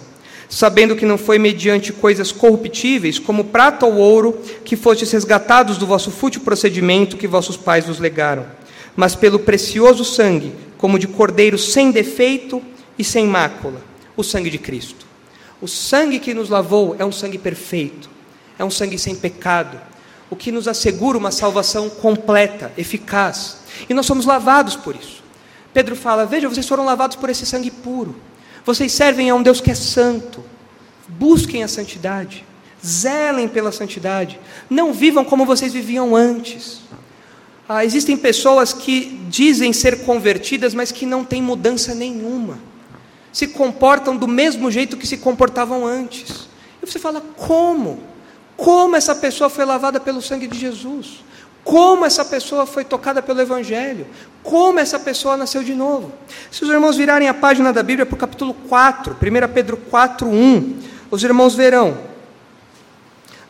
[0.49, 5.87] sabendo que não foi mediante coisas corruptíveis, como prata ou ouro, que fostes resgatados do
[5.87, 8.47] vosso fútil procedimento que vossos pais vos legaram,
[8.95, 12.63] mas pelo precioso sangue, como de cordeiro sem defeito
[12.99, 13.81] e sem mácula,
[14.17, 15.07] o sangue de Cristo.
[15.61, 18.11] O sangue que nos lavou é um sangue perfeito,
[18.59, 19.81] é um sangue sem pecado,
[20.29, 23.59] o que nos assegura uma salvação completa, eficaz.
[23.89, 25.23] E nós somos lavados por isso.
[25.73, 28.17] Pedro fala: Veja, vocês foram lavados por esse sangue puro.
[28.67, 30.43] Vocês servem a um Deus que é santo.
[31.09, 32.45] Busquem a santidade.
[32.85, 34.41] Zelem pela santidade.
[34.69, 36.81] Não vivam como vocês viviam antes.
[37.69, 42.59] Ah, existem pessoas que dizem ser convertidas, mas que não têm mudança nenhuma.
[43.33, 46.49] Se comportam do mesmo jeito que se comportavam antes.
[46.83, 48.01] E você fala: como?
[48.57, 51.25] Como essa pessoa foi lavada pelo sangue de Jesus?
[51.67, 54.07] Como essa pessoa foi tocada pelo Evangelho?
[54.41, 56.13] Como essa pessoa nasceu de novo?
[56.49, 60.29] Se os irmãos virarem a página da Bíblia para o capítulo 4, 1 Pedro 4,
[60.29, 60.79] 1,
[61.11, 61.99] os irmãos verão.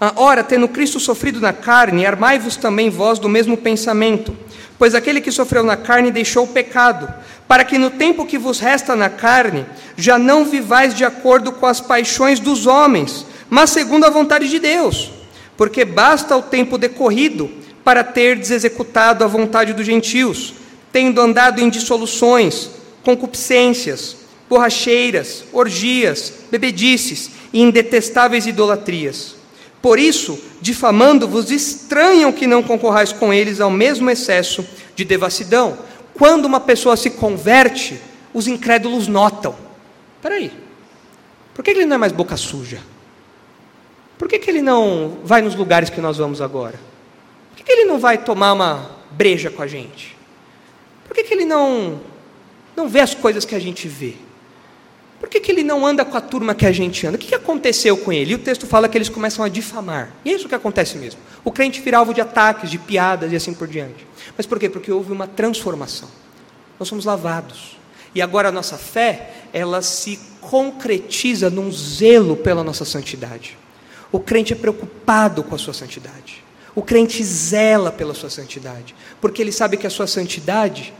[0.00, 4.34] Ah, ora, tendo Cristo sofrido na carne, armai-vos também vós do mesmo pensamento.
[4.78, 7.12] Pois aquele que sofreu na carne deixou o pecado,
[7.46, 11.66] para que no tempo que vos resta na carne, já não vivais de acordo com
[11.66, 15.10] as paixões dos homens, mas segundo a vontade de Deus.
[15.54, 20.55] Porque basta o tempo decorrido para ter executado a vontade dos gentios,
[20.91, 22.68] tendo andado em dissoluções,
[23.05, 24.16] concupiscências,
[24.49, 29.37] borracheiras, orgias, bebedices e indetestáveis idolatrias.
[29.80, 34.66] Por isso, difamando-vos, estranham que não concorrais com eles ao mesmo excesso
[34.97, 35.78] de devassidão.
[36.12, 38.01] Quando uma pessoa se converte,
[38.34, 39.55] os incrédulos notam.
[40.16, 40.51] Espera aí,
[41.55, 42.80] por que ele não é mais boca suja?
[44.18, 46.95] Por que, que ele não vai nos lugares que nós vamos agora?
[47.66, 50.16] Que ele não vai tomar uma breja com a gente?
[51.04, 52.00] Por que, que ele não,
[52.76, 54.14] não vê as coisas que a gente vê?
[55.18, 57.16] Por que, que ele não anda com a turma que a gente anda?
[57.16, 58.32] O que, que aconteceu com ele?
[58.32, 60.12] E o texto fala que eles começam a difamar.
[60.24, 61.20] E é isso que acontece mesmo.
[61.42, 64.06] O crente vira alvo de ataques, de piadas e assim por diante.
[64.36, 64.68] Mas por quê?
[64.68, 66.08] Porque houve uma transformação.
[66.78, 67.76] Nós somos lavados.
[68.14, 73.58] E agora a nossa fé, ela se concretiza num zelo pela nossa santidade.
[74.12, 76.45] O crente é preocupado com a sua santidade.
[76.77, 80.93] O crente zela pela sua santidade, porque ele sabe que a sua santidade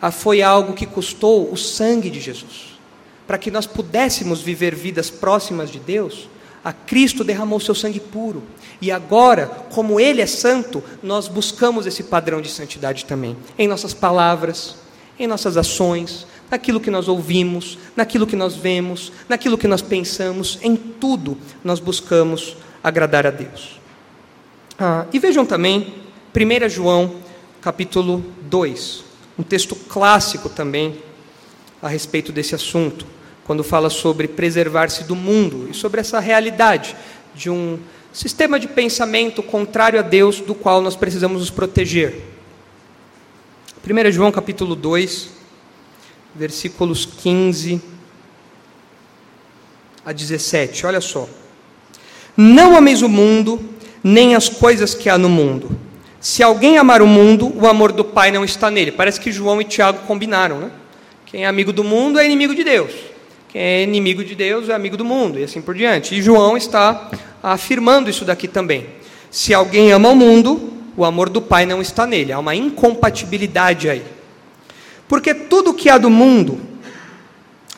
[0.00, 2.78] ah, foi algo que custou o sangue de Jesus.
[3.26, 6.28] Para que nós pudéssemos viver vidas próximas de Deus,
[6.64, 8.44] a Cristo derramou seu sangue puro.
[8.80, 13.92] E agora, como Ele é santo, nós buscamos esse padrão de santidade também, em nossas
[13.92, 14.76] palavras,
[15.18, 20.60] em nossas ações, naquilo que nós ouvimos, naquilo que nós vemos, naquilo que nós pensamos,
[20.62, 23.83] em tudo nós buscamos agradar a Deus.
[24.76, 25.94] Ah, e vejam também
[26.34, 27.20] 1 João
[27.60, 29.04] capítulo 2,
[29.38, 31.00] um texto clássico também
[31.80, 33.06] a respeito desse assunto,
[33.44, 36.96] quando fala sobre preservar-se do mundo e sobre essa realidade
[37.36, 37.78] de um
[38.12, 42.20] sistema de pensamento contrário a Deus do qual nós precisamos nos proteger.
[43.88, 45.28] 1 João capítulo 2,
[46.34, 47.80] versículos 15
[50.04, 51.28] a 17, olha só.
[52.36, 53.73] Não ameis o mundo,
[54.04, 55.70] nem as coisas que há no mundo.
[56.20, 58.92] Se alguém amar o mundo, o amor do Pai não está nele.
[58.92, 60.70] Parece que João e Tiago combinaram, né?
[61.24, 62.92] Quem é amigo do mundo é inimigo de Deus.
[63.48, 66.14] Quem é inimigo de Deus é amigo do mundo, e assim por diante.
[66.14, 67.10] E João está
[67.42, 68.86] afirmando isso daqui também.
[69.30, 72.32] Se alguém ama o mundo, o amor do Pai não está nele.
[72.32, 74.02] Há uma incompatibilidade aí.
[75.08, 76.60] Porque tudo que há do mundo,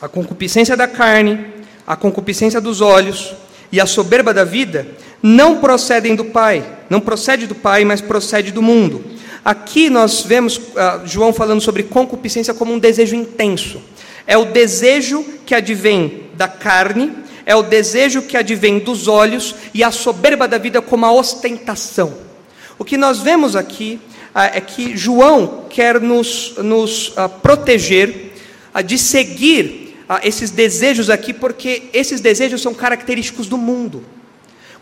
[0.01, 1.39] a concupiscência da carne,
[1.85, 3.33] a concupiscência dos olhos
[3.71, 4.87] e a soberba da vida,
[5.21, 9.03] não procedem do Pai, não procede do Pai, mas procede do mundo.
[9.43, 13.81] Aqui nós vemos uh, João falando sobre concupiscência como um desejo intenso.
[14.25, 17.13] É o desejo que advém da carne,
[17.45, 22.13] é o desejo que advém dos olhos e a soberba da vida como a ostentação.
[22.77, 23.99] O que nós vemos aqui
[24.35, 28.33] uh, é que João quer nos, nos uh, proteger
[28.85, 29.86] de seguir
[30.23, 34.03] esses desejos aqui, porque esses desejos são característicos do mundo.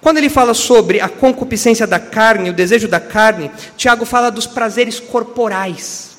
[0.02, 4.46] Quando ele fala sobre a concupiscência da carne, o desejo da carne, Tiago fala dos
[4.46, 6.18] prazeres corporais,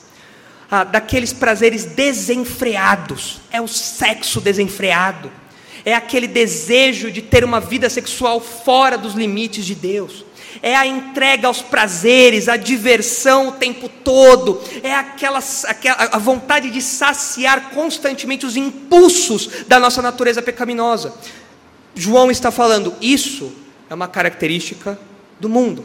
[0.69, 5.31] ah, daqueles prazeres desenfreados, é o sexo desenfreado,
[5.85, 10.26] é aquele desejo de ter uma vida sexual fora dos limites de Deus,
[10.63, 16.71] é a entrega aos prazeres, a diversão o tempo todo, é aquela, aquela a vontade
[16.71, 21.15] de saciar constantemente os impulsos da nossa natureza pecaminosa.
[21.95, 23.53] João está falando, isso
[23.89, 24.99] é uma característica
[25.41, 25.85] do mundo.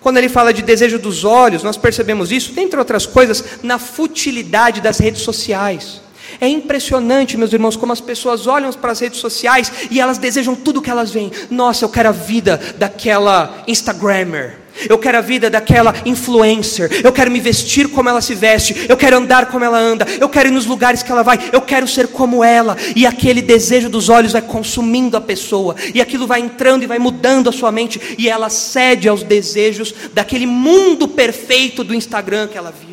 [0.00, 4.80] Quando ele fala de desejo dos olhos, nós percebemos isso, dentre outras coisas, na futilidade
[4.80, 6.00] das redes sociais.
[6.40, 10.54] É impressionante, meus irmãos, como as pessoas olham para as redes sociais e elas desejam
[10.54, 11.32] tudo que elas veem.
[11.50, 14.60] Nossa, eu quero a vida daquela Instagrammer.
[14.88, 17.00] Eu quero a vida daquela influencer.
[17.04, 18.86] Eu quero me vestir como ela se veste.
[18.88, 20.06] Eu quero andar como ela anda.
[20.18, 21.38] Eu quero ir nos lugares que ela vai.
[21.52, 22.76] Eu quero ser como ela.
[22.94, 25.74] E aquele desejo dos olhos vai consumindo a pessoa.
[25.94, 28.00] E aquilo vai entrando e vai mudando a sua mente.
[28.16, 32.89] E ela cede aos desejos daquele mundo perfeito do Instagram que ela viu.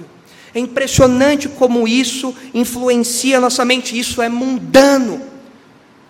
[0.58, 5.22] É impressionante como isso influencia a nossa mente, isso é mundano.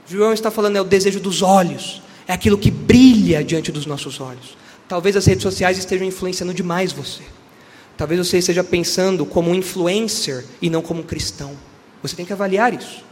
[0.07, 4.21] João está falando, é o desejo dos olhos, é aquilo que brilha diante dos nossos
[4.21, 4.55] olhos.
[4.87, 7.23] Talvez as redes sociais estejam influenciando demais você.
[7.97, 11.51] Talvez você esteja pensando como um influencer e não como um cristão.
[12.01, 13.03] Você tem que avaliar isso.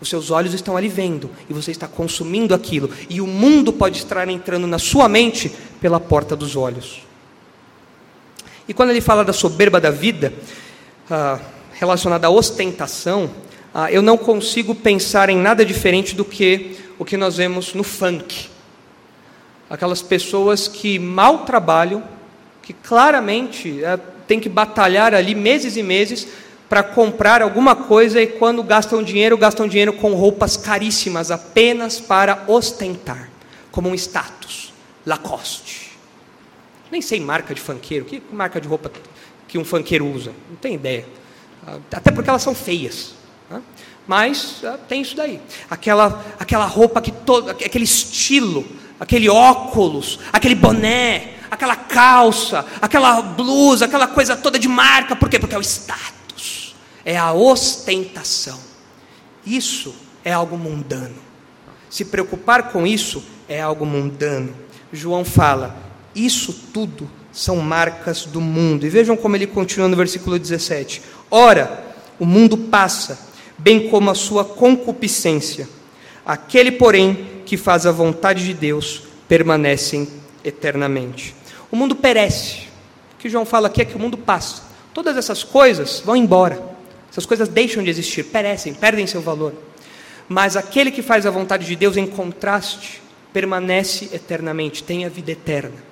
[0.00, 2.90] Os seus olhos estão ali vendo e você está consumindo aquilo.
[3.08, 7.02] E o mundo pode estar entrando na sua mente pela porta dos olhos.
[8.66, 10.32] E quando ele fala da soberba da vida,
[11.10, 11.38] ah,
[11.72, 13.30] relacionada à ostentação,
[13.72, 17.82] ah, eu não consigo pensar em nada diferente do que o que nós vemos no
[17.82, 18.48] funk.
[19.68, 22.02] Aquelas pessoas que mal trabalham,
[22.62, 23.96] que claramente é,
[24.26, 26.26] têm que batalhar ali meses e meses
[26.68, 32.44] para comprar alguma coisa e quando gastam dinheiro, gastam dinheiro com roupas caríssimas apenas para
[32.46, 33.28] ostentar,
[33.72, 34.72] como um status.
[35.04, 35.90] Lacoste.
[36.90, 38.90] Nem sei marca de funkeiro, que marca de roupa
[39.50, 40.32] que um funkeiro usa.
[40.48, 41.04] Não tem ideia.
[41.66, 43.14] Ah, até porque elas são feias.
[43.50, 43.60] Né?
[44.06, 45.40] Mas ah, tem isso daí.
[45.68, 48.64] Aquela, aquela roupa, que todo, aquele estilo,
[48.98, 55.16] aquele óculos, aquele boné, aquela calça, aquela blusa, aquela coisa toda de marca.
[55.16, 55.38] Por quê?
[55.38, 56.76] Porque é o status.
[57.04, 58.58] É a ostentação.
[59.44, 59.92] Isso
[60.24, 61.16] é algo mundano.
[61.88, 64.54] Se preocupar com isso é algo mundano.
[64.92, 65.76] João fala:
[66.14, 68.84] isso tudo são marcas do mundo.
[68.84, 71.84] E vejam como ele continua no versículo 17: Ora,
[72.18, 73.18] o mundo passa,
[73.58, 75.68] bem como a sua concupiscência.
[76.24, 80.08] Aquele, porém, que faz a vontade de Deus, permanece
[80.44, 81.34] eternamente.
[81.70, 82.68] O mundo perece.
[83.14, 84.62] O que João fala aqui é que o mundo passa.
[84.92, 86.60] Todas essas coisas vão embora.
[87.10, 89.52] Essas coisas deixam de existir, perecem, perdem seu valor.
[90.28, 93.02] Mas aquele que faz a vontade de Deus, em contraste,
[93.32, 95.89] permanece eternamente, tem a vida eterna.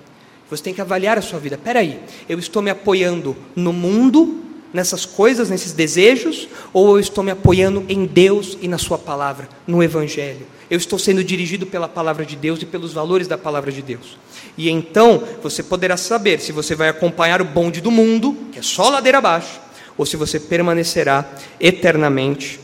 [0.51, 1.57] Você tem que avaliar a sua vida.
[1.57, 4.43] Espera aí, eu estou me apoiando no mundo,
[4.73, 9.49] nessas coisas, nesses desejos, ou eu estou me apoiando em Deus e na Sua palavra,
[9.67, 10.47] no Evangelho?
[10.71, 14.19] Eu estou sendo dirigido pela palavra de Deus e pelos valores da palavra de Deus.
[14.57, 18.63] E então você poderá saber se você vai acompanhar o bonde do mundo, que é
[18.63, 19.61] só ladeira abaixo,
[19.97, 21.29] ou se você permanecerá
[21.59, 22.61] eternamente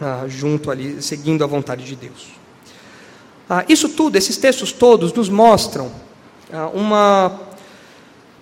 [0.00, 2.28] ah, junto ali, seguindo a vontade de Deus.
[3.48, 5.90] Ah, isso tudo, esses textos todos, nos mostram
[6.74, 7.40] uma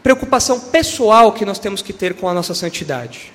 [0.02, 3.32] preocupação pessoal que nós temos que ter com a nossa santidade.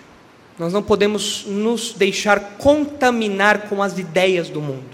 [0.57, 4.85] Nós não podemos nos deixar contaminar com as ideias do mundo.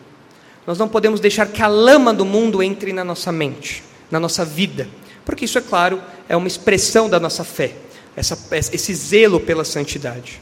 [0.65, 4.45] Nós não podemos deixar que a lama do mundo entre na nossa mente, na nossa
[4.45, 4.87] vida,
[5.25, 7.73] porque isso, é claro, é uma expressão da nossa fé,
[8.15, 10.41] essa, esse zelo pela santidade.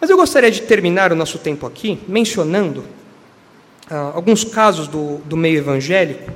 [0.00, 2.84] Mas eu gostaria de terminar o nosso tempo aqui mencionando
[3.90, 6.30] ah, alguns casos do, do meio evangélico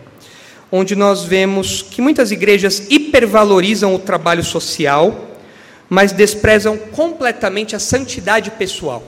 [0.75, 5.29] onde nós vemos que muitas igrejas hipervalorizam o trabalho social,
[5.87, 9.03] mas desprezam completamente a santidade pessoal.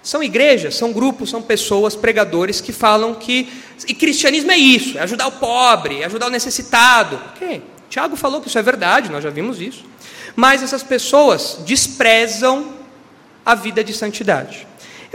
[0.00, 3.48] São igrejas, são grupos, são pessoas, pregadores que falam que
[3.88, 7.20] e cristianismo é isso, é ajudar o pobre, é ajudar o necessitado.
[7.34, 7.60] Ok,
[7.90, 9.84] Tiago falou que isso é verdade, nós já vimos isso.
[10.36, 12.72] Mas essas pessoas desprezam
[13.44, 14.67] a vida de santidade.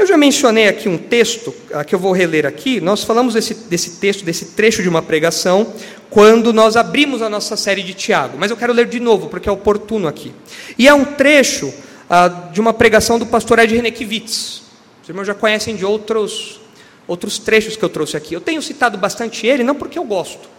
[0.04, 2.82] Eu já mencionei aqui um texto, ah, que eu vou reler aqui.
[2.82, 5.74] Nós falamos desse, desse texto, desse trecho de uma pregação,
[6.10, 8.38] quando nós abrimos a nossa série de Tiago.
[8.38, 10.34] Mas eu quero ler de novo, porque é oportuno aqui.
[10.78, 11.74] E é um trecho
[12.10, 14.64] ah, de uma pregação do pastor Ed Renekiewicz.
[15.02, 16.60] Os irmãos já conhecem de outros,
[17.08, 18.34] outros trechos que eu trouxe aqui.
[18.34, 20.50] Eu tenho citado bastante ele, não porque eu gosto,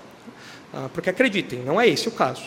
[0.73, 2.45] ah, porque acreditem, não é esse o caso.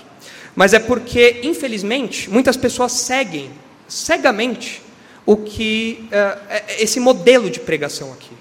[0.56, 3.52] Mas é porque, infelizmente, muitas pessoas seguem
[3.88, 4.87] cegamente
[5.28, 8.32] o que uh, esse modelo de pregação aqui,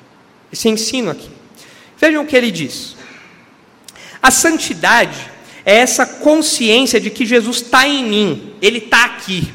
[0.51, 1.29] esse ensino aqui.
[1.99, 2.97] Vejam o que ele diz.
[4.23, 5.19] A santidade
[5.65, 9.53] é essa consciência de que Jesus está em mim, Ele está aqui.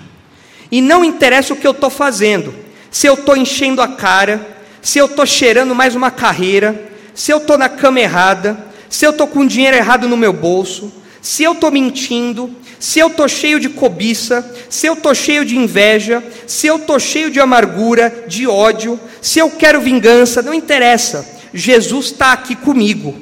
[0.69, 2.53] E não interessa o que eu estou fazendo,
[2.91, 7.37] se eu estou enchendo a cara, se eu estou cheirando mais uma carreira, se eu
[7.37, 10.91] estou na cama errada, se eu estou com dinheiro errado no meu bolso,
[11.21, 12.49] se eu estou mentindo,
[12.79, 16.99] se eu estou cheio de cobiça, se eu estou cheio de inveja, se eu estou
[16.99, 21.39] cheio de amargura, de ódio, se eu quero vingança, não interessa.
[21.53, 23.15] Jesus está aqui comigo,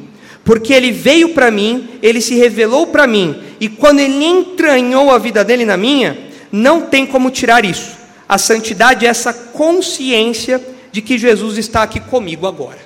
[0.45, 5.17] porque Ele veio para mim, Ele se revelou para mim, e quando Ele entranhou a
[5.17, 6.17] vida dele na minha,
[6.49, 7.97] não tem como tirar isso.
[8.29, 12.79] A santidade é essa consciência de que Jesus está aqui comigo agora.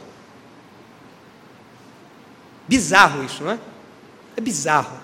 [2.68, 3.60] Bizarro isso, não é?
[4.36, 4.98] É bizarro.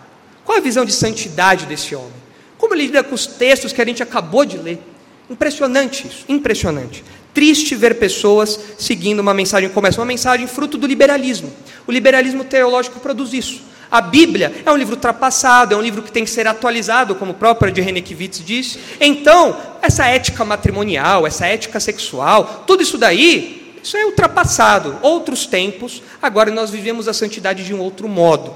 [0.43, 2.19] Qual a visão de santidade desse homem?
[2.57, 4.81] Como ele lida com os textos que a gente acabou de ler?
[5.29, 7.03] Impressionante isso, impressionante.
[7.33, 11.51] Triste ver pessoas seguindo uma mensagem como essa, uma mensagem fruto do liberalismo.
[11.85, 13.61] O liberalismo teológico produz isso.
[13.91, 17.31] A Bíblia é um livro ultrapassado, é um livro que tem que ser atualizado, como
[17.31, 18.79] o próprio de René Kivitz disse.
[18.99, 24.97] Então, essa ética matrimonial, essa ética sexual, tudo isso daí, isso é ultrapassado.
[25.01, 28.53] Outros tempos, agora nós vivemos a santidade de um outro modo.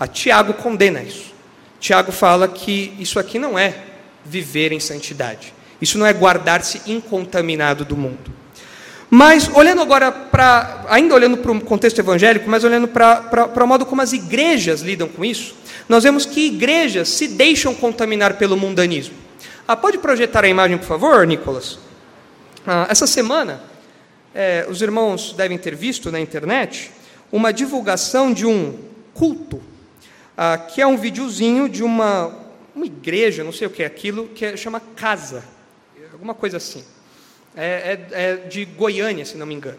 [0.00, 1.34] A Tiago condena isso.
[1.78, 3.74] Tiago fala que isso aqui não é
[4.24, 5.52] viver em santidade.
[5.78, 8.32] Isso não é guardar-se incontaminado do mundo.
[9.10, 13.84] Mas olhando agora para, ainda olhando para o contexto evangélico, mas olhando para, o modo
[13.84, 15.54] como as igrejas lidam com isso,
[15.86, 19.14] nós vemos que igrejas se deixam contaminar pelo mundanismo.
[19.68, 21.78] Ah, pode projetar a imagem, por favor, Nicolas?
[22.66, 23.62] Ah, essa semana,
[24.34, 26.90] é, os irmãos devem ter visto na internet
[27.30, 28.78] uma divulgação de um
[29.12, 29.60] culto,
[30.42, 32.34] ah, que é um videozinho de uma,
[32.74, 35.44] uma igreja, não sei o que é aquilo, que é, chama Casa,
[36.14, 36.82] alguma coisa assim
[37.54, 39.78] é, é, é de Goiânia, se não me engano.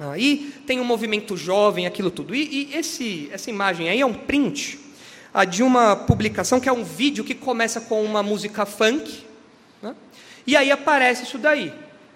[0.00, 2.34] Aí tem um movimento jovem, aquilo tudo.
[2.34, 4.80] E, e esse, essa imagem aí é um print
[5.32, 9.24] ah, de uma publicação que é um vídeo que começa com uma música funk,
[9.80, 9.94] né?
[10.44, 11.72] e aí aparece isso daí.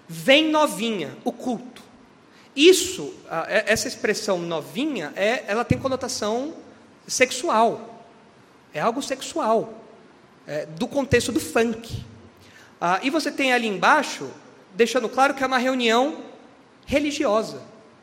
[0.08, 1.82] Vem novinha, o culto.
[2.56, 6.54] Isso, ah, é, essa expressão novinha, é, ela tem conotação
[7.06, 8.04] sexual.
[8.72, 9.82] É algo sexual,
[10.46, 12.04] é, do contexto do funk.
[12.80, 14.30] Ah, e você tem ali embaixo
[14.74, 16.22] deixando claro que é uma reunião
[16.84, 17.62] religiosa,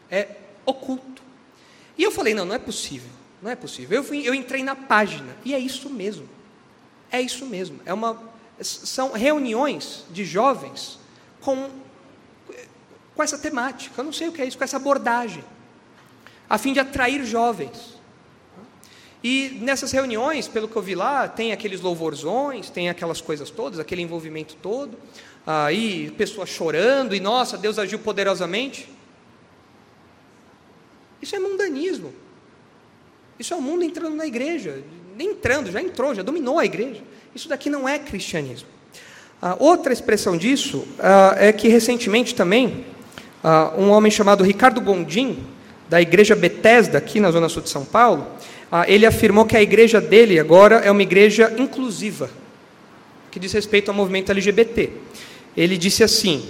[0.10, 0.28] é
[0.66, 1.22] oculto.
[1.98, 3.10] E eu falei: não, não é possível,
[3.42, 3.98] não é possível.
[3.98, 6.28] Eu, fui, eu entrei na página, e é isso mesmo,
[7.12, 7.80] é isso mesmo.
[7.86, 8.22] É uma,
[8.62, 11.00] são reuniões de jovens
[11.40, 11.70] com,
[13.16, 15.44] com essa temática, eu não sei o que é isso, com essa abordagem,
[16.50, 17.94] a fim de atrair jovens.
[19.24, 23.80] E nessas reuniões, pelo que eu vi lá, tem aqueles louvorzões, tem aquelas coisas todas,
[23.80, 24.98] aquele envolvimento todo
[25.46, 28.90] aí pessoas chorando e nossa, Deus agiu poderosamente.
[31.22, 32.14] Isso é mundanismo.
[33.38, 34.84] Isso é o mundo entrando na igreja,
[35.16, 37.02] nem entrando, já entrou, já dominou a igreja.
[37.36, 38.68] Isso daqui não é cristianismo.
[39.42, 42.86] Ah, outra expressão disso ah, é que recentemente também
[43.44, 45.46] ah, um homem chamado Ricardo Gondim,
[45.90, 48.26] da igreja Bethesda, aqui na zona sul de São Paulo,
[48.88, 52.30] ele afirmou que a igreja dele agora é uma igreja inclusiva,
[53.32, 54.92] que diz respeito ao movimento LGBT
[55.56, 56.44] ele disse assim: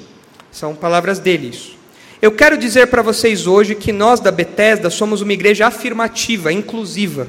[0.51, 1.78] são palavras dele isso.
[2.21, 7.28] Eu quero dizer para vocês hoje que nós da Bethesda somos uma igreja afirmativa, inclusiva.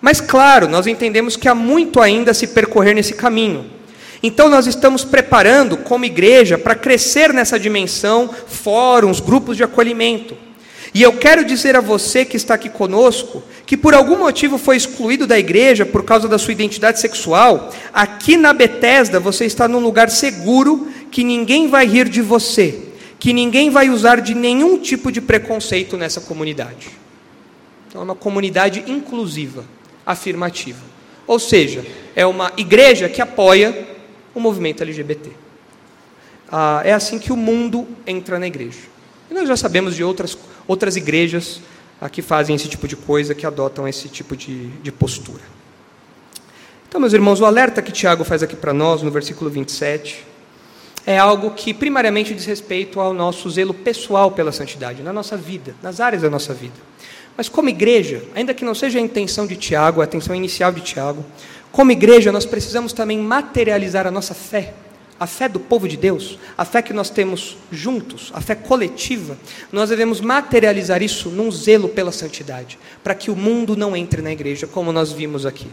[0.00, 3.70] Mas claro, nós entendemos que há muito ainda a se percorrer nesse caminho.
[4.22, 10.36] Então nós estamos preparando como igreja para crescer nessa dimensão, fóruns, grupos de acolhimento.
[10.96, 14.78] E eu quero dizer a você que está aqui conosco, que por algum motivo foi
[14.78, 19.80] excluído da igreja por causa da sua identidade sexual, aqui na Betesda você está num
[19.80, 22.82] lugar seguro que ninguém vai rir de você,
[23.18, 26.88] que ninguém vai usar de nenhum tipo de preconceito nessa comunidade.
[27.86, 29.66] Então é uma comunidade inclusiva,
[30.06, 30.80] afirmativa.
[31.26, 33.86] Ou seja, é uma igreja que apoia
[34.34, 35.28] o movimento LGBT.
[36.50, 38.96] Ah, é assim que o mundo entra na igreja.
[39.30, 41.60] E nós já sabemos de outras, outras igrejas
[42.00, 45.42] ah, que fazem esse tipo de coisa, que adotam esse tipo de, de postura.
[46.88, 50.24] Então, meus irmãos, o alerta que Tiago faz aqui para nós, no versículo 27,
[51.04, 55.74] é algo que primariamente diz respeito ao nosso zelo pessoal pela santidade, na nossa vida,
[55.82, 56.74] nas áreas da nossa vida.
[57.36, 60.80] Mas como igreja, ainda que não seja a intenção de Tiago, a intenção inicial de
[60.80, 61.24] Tiago,
[61.70, 64.72] como igreja nós precisamos também materializar a nossa fé,
[65.18, 69.36] a fé do povo de Deus, a fé que nós temos juntos, a fé coletiva,
[69.72, 74.32] nós devemos materializar isso num zelo pela santidade, para que o mundo não entre na
[74.32, 75.68] igreja, como nós vimos aqui,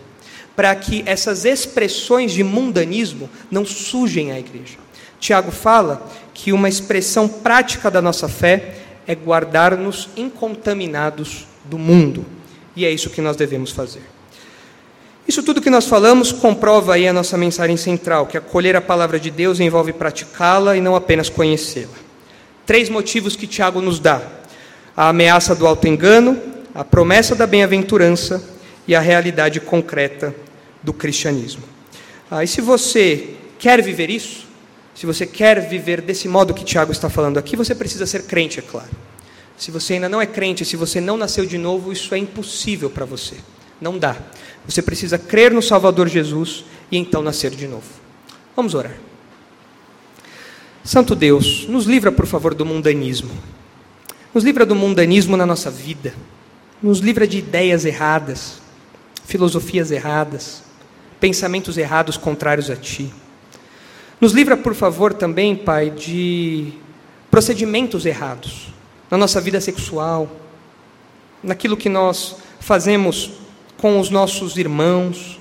[0.55, 4.77] para que essas expressões de mundanismo não sujem a igreja.
[5.19, 8.75] Tiago fala que uma expressão prática da nossa fé
[9.07, 12.25] é guardar-nos incontaminados do mundo.
[12.75, 14.01] E é isso que nós devemos fazer.
[15.33, 19.19] Isso tudo que nós falamos comprova aí a nossa mensagem central, que acolher a palavra
[19.19, 21.95] de Deus envolve praticá-la e não apenas conhecê-la.
[22.67, 24.21] Três motivos que Tiago nos dá:
[24.95, 26.39] a ameaça do auto-engano,
[26.75, 28.47] a promessa da bem-aventurança
[28.87, 30.35] e a realidade concreta
[30.83, 31.63] do cristianismo.
[32.29, 34.45] Ah, e se você quer viver isso,
[34.93, 38.59] se você quer viver desse modo que Tiago está falando aqui, você precisa ser crente,
[38.59, 38.91] é claro.
[39.57, 42.87] Se você ainda não é crente, se você não nasceu de novo, isso é impossível
[42.87, 43.37] para você.
[43.81, 44.15] Não dá.
[44.67, 47.87] Você precisa crer no Salvador Jesus e então nascer de novo.
[48.55, 48.95] Vamos orar.
[50.83, 53.31] Santo Deus, nos livra, por favor, do mundanismo.
[54.33, 56.13] Nos livra do mundanismo na nossa vida.
[56.81, 58.61] Nos livra de ideias erradas,
[59.25, 60.63] filosofias erradas,
[61.19, 63.13] pensamentos errados contrários a Ti.
[64.19, 66.73] Nos livra, por favor, também, Pai, de
[67.31, 68.73] procedimentos errados
[69.09, 70.29] na nossa vida sexual,
[71.41, 73.31] naquilo que nós fazemos
[73.83, 75.37] com os nossos irmãos,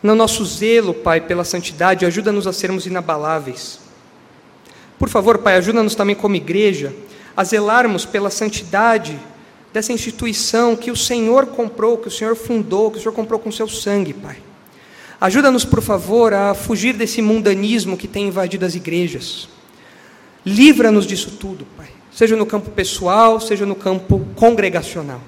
[0.00, 3.80] no nosso zelo, Pai, pela santidade, ajuda-nos a sermos inabaláveis.
[4.96, 6.94] Por favor, Pai, ajuda-nos também como igreja
[7.36, 9.18] a zelarmos pela santidade
[9.72, 13.50] dessa instituição que o Senhor comprou, que o Senhor fundou, que o Senhor comprou com
[13.50, 14.36] seu sangue, Pai.
[15.20, 19.48] Ajuda-nos, por favor, a fugir desse mundanismo que tem invadido as igrejas.
[20.46, 25.20] Livra-nos disso tudo, Pai, seja no campo pessoal, seja no campo congregacional.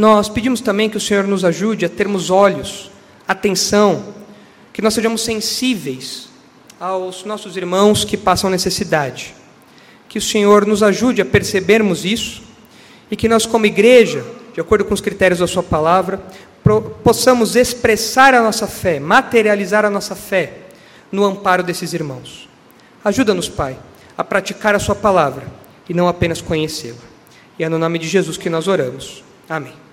[0.00, 2.90] Nós pedimos também que o Senhor nos ajude a termos olhos,
[3.28, 4.14] atenção,
[4.72, 6.30] que nós sejamos sensíveis
[6.80, 9.34] aos nossos irmãos que passam necessidade.
[10.08, 12.40] Que o Senhor nos ajude a percebermos isso
[13.10, 14.24] e que nós, como igreja,
[14.54, 16.18] de acordo com os critérios da Sua palavra,
[17.04, 20.60] possamos expressar a nossa fé, materializar a nossa fé
[21.12, 22.48] no amparo desses irmãos.
[23.04, 23.76] Ajuda-nos, Pai,
[24.16, 25.46] a praticar a Sua palavra
[25.86, 26.96] e não apenas conhecê-la.
[27.58, 29.22] E é no nome de Jesus que nós oramos.
[29.46, 29.89] Amém.